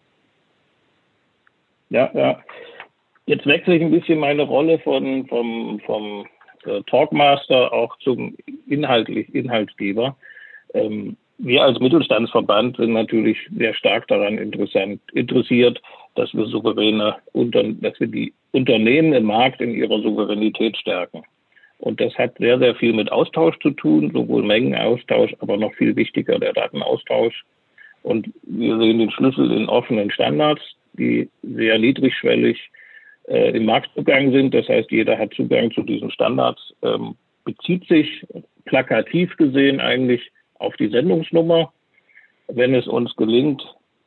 Ja, 1.90 2.10
ja. 2.14 2.40
Jetzt 3.26 3.46
wechsle 3.46 3.76
ich 3.76 3.82
ein 3.82 3.92
bisschen 3.92 4.20
meine 4.20 4.44
Rolle 4.44 4.80
von, 4.80 5.26
vom, 5.28 5.80
vom 5.86 6.26
äh, 6.66 6.82
Talkmaster 6.88 7.72
auch 7.72 7.98
zum 8.00 8.36
inhaltlich, 8.68 9.34
Inhaltsgeber. 9.34 10.18
Ähm, 10.74 11.16
wir 11.44 11.62
als 11.62 11.80
Mittelstandsverband 11.80 12.78
sind 12.78 12.94
natürlich 12.94 13.38
sehr 13.56 13.74
stark 13.74 14.08
daran 14.08 14.38
interessiert, 14.38 15.82
dass 16.16 16.34
wir 16.34 16.46
souveräne, 16.46 17.18
dass 17.34 18.00
wir 18.00 18.08
die 18.08 18.34
Unternehmen 18.52 19.14
im 19.14 19.26
Markt 19.26 19.60
in 19.60 19.74
ihrer 19.74 20.02
Souveränität 20.02 20.78
stärken. 20.78 21.24
Und 21.80 22.00
das 22.00 22.18
hat 22.18 22.38
sehr, 22.38 22.60
sehr 22.60 22.76
viel 22.76 22.94
mit 22.94 23.12
Austausch 23.12 23.60
zu 23.60 23.72
tun, 23.72 24.10
sowohl 24.14 24.44
Mengenaustausch, 24.44 25.36
aber 25.40 25.58
noch 25.58 25.74
viel 25.74 25.96
wichtiger 25.98 26.40
der 26.40 26.54
Datenaustausch. 26.54 27.44
Und 28.04 28.30
wir 28.44 28.78
sehen 28.80 29.00
den 29.00 29.12
Schlüssel 29.12 29.52
in 29.52 29.68
offenen 29.68 30.12
Standards, 30.12 30.62
die 30.94 31.30
sehr 31.42 31.78
niedrigschwellig 31.78 32.58
äh, 33.28 33.58
im 33.58 33.66
Marktzugang 33.66 34.32
sind. 34.32 34.54
Das 34.54 34.70
heißt, 34.70 34.92
jeder 34.92 35.18
hat 35.18 35.34
Zugang 35.34 35.72
zu 35.72 35.84
diesen 35.84 36.10
Standards, 36.10 36.74
ähm, 36.84 37.16
bezieht 37.44 37.86
sich 37.90 38.26
plakativ 38.64 39.36
gesehen 39.36 39.82
eigentlich 39.82 40.32
auf 40.64 40.76
die 40.78 40.90
Sendungsnummer. 40.90 41.72
Wenn 42.48 42.74
es 42.74 42.88
uns 42.88 43.16
gelingt, 43.16 43.64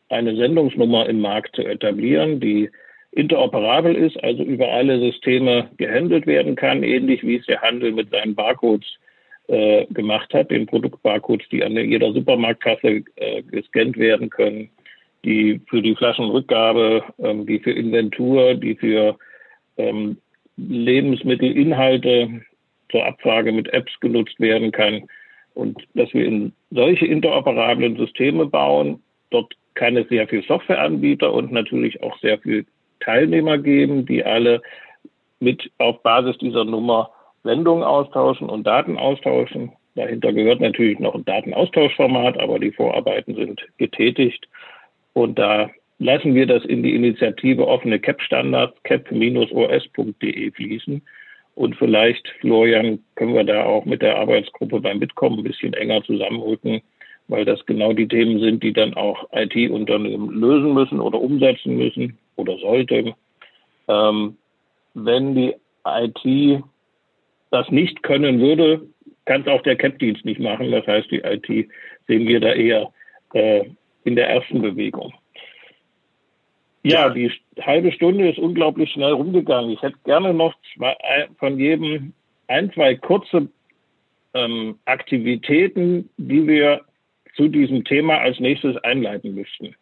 eine 0.09 0.37
Sendungsnummer 0.37 1.09
im 1.09 1.21
Markt 1.21 1.57
zu 1.57 1.63
etablieren, 1.63 2.41
die 2.41 2.71
interoperabel 3.13 3.95
ist, 3.95 4.23
also 4.23 4.43
über 4.43 4.69
alle 4.73 5.01
Systeme 5.01 5.71
gehandelt 5.79 6.27
werden 6.27 6.55
kann, 6.55 6.83
ähnlich 6.83 7.23
wie 7.25 7.37
es 7.37 7.47
der 7.47 7.63
Handel 7.63 7.93
mit 7.93 8.11
seinen 8.11 8.35
Barcodes 8.35 8.87
äh, 9.49 9.87
gemacht 9.87 10.33
hat, 10.35 10.51
den 10.51 10.67
Produktbarcodes, 10.67 11.49
die 11.51 11.65
an 11.65 11.77
jeder 11.77 12.13
Supermarktkasse 12.13 13.05
äh, 13.17 13.43
gescannt 13.43 13.97
werden 13.97 14.29
können, 14.29 14.69
die 15.25 15.61
für 15.69 15.83
die 15.83 15.97
Flaschenrückgabe, 15.97 17.05
ähm, 17.19 17.47
die 17.47 17.59
für 17.59 17.73
Inventur, 17.73 18.55
die 18.55 18.75
für 18.75 19.17
ähm, 19.77 20.19
Lebensmittelinhalte 20.57 22.43
zur 22.91 23.07
Abfrage 23.07 23.53
mit 23.53 23.73
Apps 23.73 23.99
genutzt 24.01 24.39
werden 24.41 24.73
kann. 24.73 25.05
Und 25.57 25.89
dass 25.95 26.13
wir 26.13 26.27
in 26.27 26.53
solche 26.71 27.07
interoperablen 27.07 27.97
Systeme 27.97 28.45
bauen, 28.45 29.03
dort 29.31 29.55
kann 29.73 29.97
es 29.97 30.07
sehr 30.11 30.29
viel 30.29 30.43
Softwareanbieter 30.43 31.33
und 31.33 31.51
natürlich 31.51 32.03
auch 32.03 32.19
sehr 32.19 32.39
viel 32.39 32.67
Teilnehmer 33.01 33.57
geben, 33.57 34.05
die 34.05 34.23
alle 34.23 34.61
mit 35.41 35.71
auf 35.79 36.03
Basis 36.03 36.37
dieser 36.37 36.67
Nummer 36.67 37.11
Sendungen 37.43 37.85
austauschen 37.85 38.51
und 38.51 38.67
Daten 38.67 38.99
austauschen. 38.99 39.73
Dahinter 39.95 40.35
gehört 40.35 40.61
natürlich 40.61 40.99
noch 40.99 41.15
ein 41.15 41.25
Datenaustauschformat, 41.25 42.39
aber 42.39 42.59
die 42.59 42.73
Vorarbeiten 42.73 43.35
sind 43.35 43.67
getätigt. 43.79 44.47
Und 45.15 45.39
da 45.39 45.71
lassen 45.99 46.35
wir 46.35 46.47
das 46.47 46.67
in 46.67 46.83
die 46.83 46.95
Initiative 46.95 47.67
offene 47.67 47.99
CAP-Standards, 47.99 48.83
cap-os.de 48.83 50.51
fließen. 50.51 51.03
Und 51.57 51.75
vielleicht, 51.77 52.29
Florian, 52.41 53.03
können 53.15 53.35
wir 53.35 53.43
da 53.43 53.65
auch 53.65 53.87
mit 53.87 54.03
der 54.03 54.19
Arbeitsgruppe 54.19 54.79
beim 54.79 55.01
Bitkom 55.01 55.39
ein 55.39 55.43
bisschen 55.43 55.73
enger 55.73 56.05
zusammenrücken, 56.05 56.83
weil 57.29 57.47
das 57.47 57.65
genau 57.65 57.95
die 57.95 58.07
Themen 58.07 58.41
sind, 58.41 58.63
die 58.63 58.75
dann 58.75 58.93
auch 58.93 59.27
IT-Unternehmen 59.33 60.31
lösen 60.31 60.75
müssen 60.75 61.01
oder 61.01 61.19
umsetzen 61.19 61.79
müssen 61.79 62.19
oder 62.37 62.59
sollten. 62.59 63.15
Ähm, 63.89 64.37
wenn 64.93 65.35
die 65.35 65.55
IT 65.87 66.63
das 67.51 67.71
nicht 67.71 68.03
können 68.03 68.39
würde, 68.39 68.83
kann 69.25 69.41
es 69.41 69.49
auch 69.49 69.63
der 69.63 69.77
CAP-Dienst 69.77 70.27
nicht 70.27 70.41
machen. 70.41 70.71
Das 70.71 70.87
heißt, 70.87 71.11
die 71.11 71.21
IT 71.21 71.49
sehen 72.07 72.29
wir 72.29 72.41
da 72.41 72.53
eher 72.53 72.93
äh, 73.33 73.65
in 74.05 74.15
der 74.15 74.29
ersten 74.29 74.61
Bewegung. 74.61 75.15
Ja, 76.93 77.11
die 77.11 77.33
halbe 77.61 77.91
Stunde 77.91 78.29
ist 78.31 78.39
unglaublich 78.39 78.91
schnell 78.93 79.13
rumgegangen. 79.13 79.71
Ich 79.71 79.83
hätte 79.83 79.97
gerne 80.05 80.33
noch 80.33 80.55
zwei, 80.75 80.95
von 81.39 81.59
jedem 81.59 82.13
ein, 82.47 82.73
zwei 82.73 82.95
kurze 82.95 83.49
ähm, 84.35 84.79
Aktivitäten, 84.85 86.09
die 86.17 86.47
wir 86.47 86.83
zu 87.35 87.49
diesem 87.49 87.85
Thema 87.85 88.19
als 88.19 88.39
nächstes 88.39 88.77
einleiten 88.85 89.35
müssten. 89.35 89.75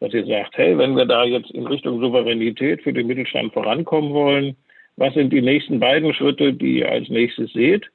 Dass 0.00 0.14
ihr 0.14 0.24
sagt, 0.24 0.56
hey, 0.56 0.78
wenn 0.78 0.96
wir 0.96 1.04
da 1.04 1.24
jetzt 1.24 1.50
in 1.50 1.66
Richtung 1.66 2.00
Souveränität 2.00 2.82
für 2.82 2.92
den 2.94 3.06
Mittelstand 3.06 3.52
vorankommen 3.52 4.14
wollen, 4.14 4.56
was 4.96 5.12
sind 5.12 5.32
die 5.32 5.42
nächsten 5.42 5.78
beiden 5.78 6.14
Schritte, 6.14 6.54
die 6.54 6.78
ihr 6.78 6.90
als 6.90 7.08
nächstes 7.10 7.52
seht? 7.52 7.86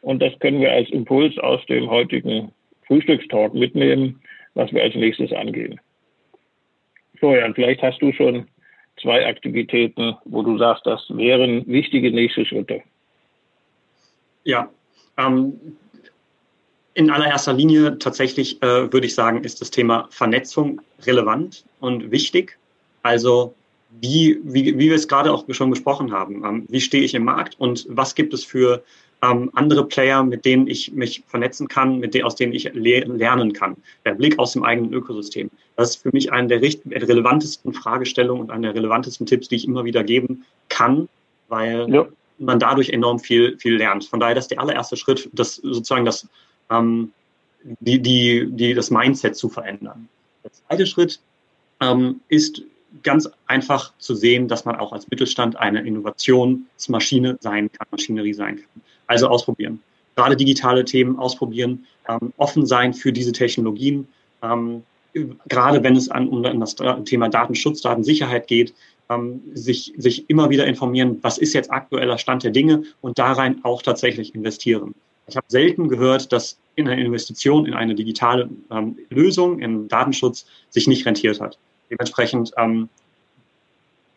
Und 0.00 0.22
das 0.22 0.38
können 0.38 0.62
wir 0.62 0.72
als 0.72 0.88
Impuls 0.88 1.36
aus 1.38 1.64
dem 1.66 1.90
heutigen 1.90 2.50
Frühstückstalk 2.86 3.52
mitnehmen, 3.52 4.20
was 4.54 4.72
wir 4.72 4.82
als 4.82 4.94
nächstes 4.94 5.32
angehen. 5.32 5.78
Florian, 7.20 7.54
vielleicht 7.54 7.82
hast 7.82 8.00
du 8.02 8.12
schon 8.12 8.48
zwei 9.00 9.26
Aktivitäten, 9.26 10.16
wo 10.24 10.42
du 10.42 10.58
sagst, 10.58 10.84
das 10.86 11.04
wären 11.10 11.66
wichtige 11.66 12.10
nächste 12.10 12.44
Schritte. 12.44 12.82
Ja, 14.44 14.68
ähm, 15.16 15.58
in 16.94 17.10
allererster 17.10 17.52
Linie 17.52 17.98
tatsächlich 17.98 18.62
äh, 18.62 18.92
würde 18.92 19.06
ich 19.06 19.14
sagen, 19.14 19.44
ist 19.44 19.60
das 19.60 19.70
Thema 19.70 20.08
Vernetzung 20.10 20.80
relevant 21.06 21.64
und 21.78 22.10
wichtig. 22.10 22.58
Also 23.02 23.54
wie, 24.00 24.40
wie, 24.42 24.78
wie 24.78 24.88
wir 24.88 24.94
es 24.94 25.08
gerade 25.08 25.32
auch 25.32 25.44
schon 25.50 25.70
besprochen 25.70 26.12
haben, 26.12 26.44
ähm, 26.44 26.66
wie 26.68 26.80
stehe 26.80 27.04
ich 27.04 27.14
im 27.14 27.24
Markt 27.24 27.58
und 27.58 27.86
was 27.88 28.14
gibt 28.14 28.34
es 28.34 28.44
für 28.44 28.82
ähm, 29.22 29.50
andere 29.54 29.86
Player, 29.86 30.22
mit 30.22 30.44
denen 30.44 30.66
ich 30.66 30.92
mich 30.92 31.22
vernetzen 31.26 31.68
kann, 31.68 31.98
mit 31.98 32.14
denen, 32.14 32.24
aus 32.24 32.36
denen 32.36 32.52
ich 32.52 32.72
le 32.72 33.00
lernen 33.00 33.52
kann. 33.52 33.76
Der 34.04 34.14
Blick 34.14 34.38
aus 34.38 34.52
dem 34.52 34.64
eigenen 34.64 34.92
Ökosystem. 34.92 35.50
Das 35.76 35.90
ist 35.90 36.02
für 36.02 36.10
mich 36.12 36.32
eine 36.32 36.48
der 36.48 36.62
relevantesten 36.62 37.72
Fragestellungen 37.72 38.42
und 38.44 38.50
eine 38.50 38.68
der 38.68 38.76
relevantesten 38.76 39.26
Tipps, 39.26 39.48
die 39.48 39.56
ich 39.56 39.66
immer 39.66 39.84
wieder 39.84 40.04
geben 40.04 40.44
kann, 40.68 41.08
weil 41.48 41.86
ja. 41.92 42.06
man 42.38 42.58
dadurch 42.58 42.90
enorm 42.90 43.18
viel, 43.18 43.58
viel 43.58 43.76
lernt. 43.76 44.04
Von 44.04 44.20
daher, 44.20 44.34
das 44.34 44.44
ist 44.44 44.52
der 44.52 44.60
allererste 44.60 44.96
Schritt, 44.96 45.28
das 45.32 45.56
sozusagen 45.56 46.04
das, 46.04 46.26
ähm, 46.70 47.12
die, 47.80 48.00
die, 48.00 48.48
die, 48.50 48.74
das 48.74 48.90
Mindset 48.90 49.36
zu 49.36 49.48
verändern. 49.50 50.08
Der 50.44 50.52
zweite 50.52 50.86
Schritt 50.86 51.20
ähm, 51.80 52.20
ist 52.28 52.62
ganz 53.02 53.28
einfach 53.46 53.92
zu 53.98 54.14
sehen, 54.14 54.48
dass 54.48 54.64
man 54.64 54.76
auch 54.76 54.92
als 54.92 55.08
Mittelstand 55.10 55.56
eine 55.56 55.82
Innovationsmaschine 55.82 57.38
sein 57.40 57.70
kann, 57.70 57.86
Maschinerie 57.90 58.34
sein 58.34 58.56
kann. 58.56 58.82
Also 59.10 59.26
ausprobieren. 59.26 59.80
Gerade 60.14 60.36
digitale 60.36 60.84
Themen 60.84 61.18
ausprobieren, 61.18 61.84
ähm, 62.08 62.32
offen 62.36 62.64
sein 62.64 62.94
für 62.94 63.12
diese 63.12 63.32
Technologien. 63.32 64.06
Ähm, 64.40 64.84
gerade 65.48 65.82
wenn 65.82 65.96
es 65.96 66.08
an, 66.08 66.28
um 66.28 66.44
das 66.60 66.76
Thema 67.04 67.28
Datenschutz, 67.28 67.80
Datensicherheit 67.80 68.46
geht, 68.46 68.72
ähm, 69.08 69.42
sich, 69.52 69.92
sich 69.96 70.30
immer 70.30 70.48
wieder 70.48 70.64
informieren, 70.64 71.18
was 71.22 71.38
ist 71.38 71.54
jetzt 71.54 71.72
aktueller 71.72 72.18
Stand 72.18 72.44
der 72.44 72.52
Dinge 72.52 72.84
und 73.00 73.18
da 73.18 73.32
rein 73.32 73.64
auch 73.64 73.82
tatsächlich 73.82 74.32
investieren. 74.32 74.94
Ich 75.26 75.36
habe 75.36 75.46
selten 75.48 75.88
gehört, 75.88 76.32
dass 76.32 76.56
in 76.76 76.86
eine 76.86 77.04
Investition 77.04 77.66
in 77.66 77.74
eine 77.74 77.96
digitale 77.96 78.48
ähm, 78.70 78.96
Lösung, 79.10 79.58
in 79.58 79.88
Datenschutz, 79.88 80.46
sich 80.68 80.86
nicht 80.86 81.04
rentiert 81.04 81.40
hat. 81.40 81.58
Dementsprechend 81.90 82.52
ähm, 82.56 82.88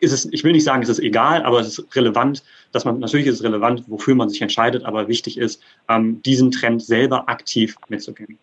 ist 0.04 0.12
es, 0.12 0.32
ich 0.32 0.44
will 0.44 0.52
nicht 0.52 0.64
sagen, 0.64 0.82
es 0.82 0.88
ist 0.88 1.00
egal, 1.00 1.42
aber 1.42 1.60
es 1.60 1.78
ist 1.78 1.96
relevant, 1.96 2.42
dass 2.72 2.84
man, 2.84 3.00
natürlich 3.00 3.26
ist 3.26 3.36
es 3.36 3.42
relevant, 3.42 3.84
wofür 3.88 4.14
man 4.14 4.28
sich 4.28 4.40
entscheidet, 4.40 4.84
aber 4.84 5.08
wichtig 5.08 5.38
ist, 5.38 5.62
ähm, 5.88 6.22
diesen 6.22 6.50
Trend 6.50 6.82
selber 6.82 7.28
aktiv 7.28 7.76
mitzugehen. 7.88 8.38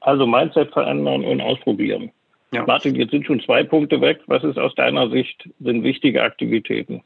Also 0.00 0.26
Mindset 0.26 0.72
verändern 0.72 1.24
und 1.24 1.40
ausprobieren. 1.40 2.12
Ja. 2.52 2.64
Martin, 2.64 2.94
jetzt 2.94 3.10
sind 3.10 3.26
schon 3.26 3.40
zwei 3.40 3.64
Punkte 3.64 4.00
weg. 4.00 4.20
Was 4.26 4.44
ist 4.44 4.58
aus 4.58 4.74
deiner 4.76 5.10
Sicht, 5.10 5.48
sind 5.58 5.82
wichtige 5.82 6.22
Aktivitäten? 6.22 7.02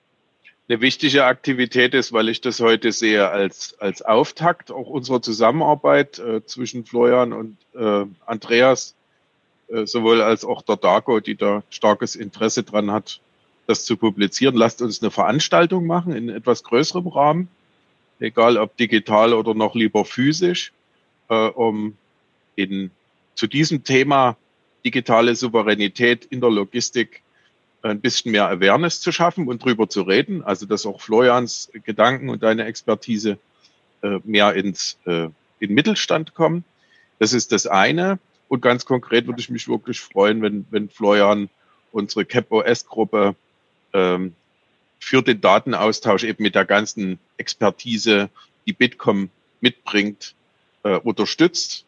Eine 0.68 0.80
wichtige 0.82 1.24
Aktivität 1.24 1.94
ist, 1.94 2.12
weil 2.12 2.28
ich 2.28 2.42
das 2.42 2.60
heute 2.60 2.92
sehe 2.92 3.28
als, 3.28 3.76
als 3.80 4.02
Auftakt 4.02 4.70
auch 4.70 4.86
unserer 4.86 5.20
Zusammenarbeit 5.20 6.18
äh, 6.18 6.44
zwischen 6.44 6.84
Florian 6.84 7.32
und 7.32 7.56
äh, 7.74 8.04
Andreas, 8.26 8.94
sowohl 9.84 10.22
als 10.22 10.44
auch 10.44 10.62
der 10.62 10.76
Dago, 10.76 11.20
die 11.20 11.36
da 11.36 11.62
starkes 11.70 12.16
Interesse 12.16 12.62
dran 12.62 12.90
hat, 12.90 13.20
das 13.66 13.84
zu 13.84 13.96
publizieren. 13.96 14.56
Lasst 14.56 14.82
uns 14.82 15.00
eine 15.00 15.10
Veranstaltung 15.10 15.86
machen 15.86 16.12
in 16.12 16.28
etwas 16.28 16.64
größerem 16.64 17.06
Rahmen, 17.06 17.48
egal 18.18 18.56
ob 18.56 18.76
digital 18.76 19.32
oder 19.32 19.54
noch 19.54 19.74
lieber 19.74 20.04
physisch, 20.04 20.72
äh, 21.28 21.34
um 21.34 21.96
in, 22.56 22.90
zu 23.34 23.46
diesem 23.46 23.84
Thema 23.84 24.36
digitale 24.84 25.36
Souveränität 25.36 26.24
in 26.24 26.40
der 26.40 26.50
Logistik 26.50 27.22
ein 27.82 28.00
bisschen 28.00 28.32
mehr 28.32 28.48
Awareness 28.48 29.00
zu 29.00 29.12
schaffen 29.12 29.48
und 29.48 29.64
drüber 29.64 29.88
zu 29.88 30.02
reden. 30.02 30.42
Also 30.42 30.66
dass 30.66 30.84
auch 30.84 31.00
Florians 31.00 31.70
Gedanken 31.84 32.28
und 32.28 32.42
deine 32.42 32.64
Expertise 32.64 33.38
äh, 34.02 34.18
mehr 34.24 34.54
ins 34.54 34.98
äh, 35.06 35.28
in 35.60 35.74
Mittelstand 35.74 36.34
kommen. 36.34 36.64
Das 37.18 37.32
ist 37.32 37.52
das 37.52 37.66
eine. 37.66 38.18
Und 38.50 38.62
ganz 38.62 38.84
konkret 38.84 39.28
würde 39.28 39.40
ich 39.40 39.48
mich 39.48 39.68
wirklich 39.68 40.00
freuen, 40.00 40.42
wenn, 40.42 40.66
wenn 40.70 40.88
Florian 40.88 41.48
unsere 41.92 42.24
CapOS-Gruppe 42.24 43.36
ähm, 43.92 44.34
für 44.98 45.22
den 45.22 45.40
Datenaustausch 45.40 46.24
eben 46.24 46.42
mit 46.42 46.56
der 46.56 46.64
ganzen 46.64 47.20
Expertise, 47.36 48.28
die 48.66 48.72
Bitkom 48.72 49.30
mitbringt, 49.60 50.34
äh, 50.82 50.96
unterstützt 50.96 51.84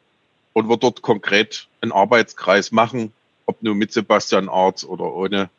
und 0.53 0.69
wir 0.69 0.77
dort 0.77 1.03
konkret 1.03 1.67
einen 1.81 1.91
Arbeitskreis 1.91 2.71
machen, 2.71 3.13
ob 3.47 3.61
nur 3.61 3.75
mit 3.75 3.93
Sebastian 3.93 4.49
Arz 4.49 4.85
oder 4.85 5.13
ohne, 5.13 5.51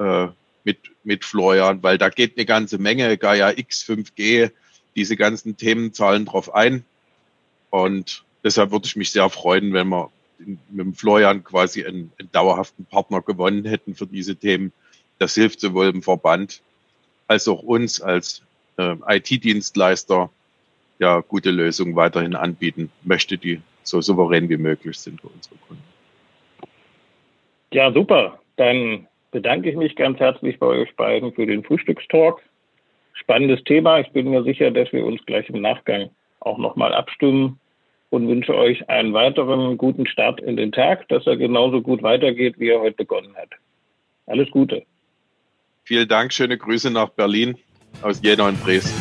äh, 0.00 0.26
mit, 0.64 0.78
mit 1.04 1.24
Florian, 1.24 1.80
weil 1.84 1.96
da 1.96 2.08
geht 2.08 2.36
eine 2.36 2.44
ganze 2.44 2.78
Menge, 2.78 3.16
Gaia 3.18 3.56
X, 3.56 3.84
5G, 3.84 4.50
diese 4.96 5.16
ganzen 5.16 5.56
Themen 5.56 5.92
zahlen 5.92 6.26
drauf 6.26 6.52
ein. 6.52 6.84
Und 7.70 8.24
deshalb 8.42 8.72
würde 8.72 8.86
ich 8.86 8.96
mich 8.96 9.12
sehr 9.12 9.30
freuen, 9.30 9.72
wenn 9.72 9.86
wir 9.90 10.10
mit 10.46 10.58
dem 10.78 10.94
Florian 10.94 11.44
quasi 11.44 11.84
einen, 11.84 12.12
einen 12.18 12.30
dauerhaften 12.32 12.84
Partner 12.84 13.22
gewonnen 13.22 13.64
hätten 13.64 13.94
für 13.94 14.06
diese 14.06 14.36
Themen. 14.36 14.72
Das 15.18 15.34
hilft 15.34 15.60
sowohl 15.60 15.92
dem 15.92 16.02
Verband 16.02 16.62
als 17.28 17.46
auch 17.46 17.62
uns 17.62 18.00
als 18.00 18.42
äh, 18.78 18.96
IT-Dienstleister 19.08 20.30
ja 20.98 21.20
gute 21.20 21.50
Lösungen 21.50 21.96
weiterhin 21.96 22.34
anbieten 22.34 22.90
möchte, 23.02 23.38
die 23.38 23.60
so 23.82 24.00
souverän 24.00 24.48
wie 24.48 24.56
möglich 24.56 24.98
sind 24.98 25.20
für 25.20 25.28
unsere 25.28 25.56
Kunden. 25.66 25.82
Ja, 27.72 27.92
super. 27.92 28.40
Dann 28.56 29.06
bedanke 29.30 29.70
ich 29.70 29.76
mich 29.76 29.96
ganz 29.96 30.18
herzlich 30.18 30.58
bei 30.58 30.66
euch 30.66 30.94
beiden 30.96 31.32
für 31.32 31.46
den 31.46 31.62
Frühstückstalk. 31.62 32.40
Spannendes 33.14 33.62
Thema. 33.64 34.00
Ich 34.00 34.10
bin 34.10 34.30
mir 34.30 34.42
sicher, 34.42 34.70
dass 34.70 34.92
wir 34.92 35.04
uns 35.04 35.24
gleich 35.26 35.48
im 35.48 35.60
Nachgang 35.60 36.10
auch 36.40 36.58
nochmal 36.58 36.92
abstimmen 36.94 37.60
und 38.10 38.28
wünsche 38.28 38.54
euch 38.54 38.88
einen 38.88 39.12
weiteren 39.12 39.78
guten 39.78 40.06
Start 40.06 40.40
in 40.40 40.56
den 40.56 40.72
Tag, 40.72 41.08
dass 41.08 41.26
er 41.26 41.36
genauso 41.36 41.80
gut 41.80 42.02
weitergeht, 42.02 42.58
wie 42.58 42.68
er 42.68 42.80
heute 42.80 42.96
begonnen 42.96 43.34
hat. 43.36 43.50
Alles 44.26 44.50
Gute. 44.50 44.82
Vielen 45.84 46.08
Dank, 46.08 46.32
schöne 46.32 46.58
Grüße 46.58 46.90
nach 46.90 47.08
Berlin 47.10 47.56
aus 48.02 48.20
Jena 48.22 48.48
und 48.48 48.64
Dresden. 48.64 49.00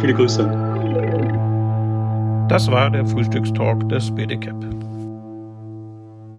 Viele 0.00 0.14
Grüße. 0.14 0.44
Das 2.48 2.70
war 2.70 2.90
der 2.90 3.06
Frühstückstalk 3.06 3.88
des 3.88 4.14
BDCAP. 4.14 4.89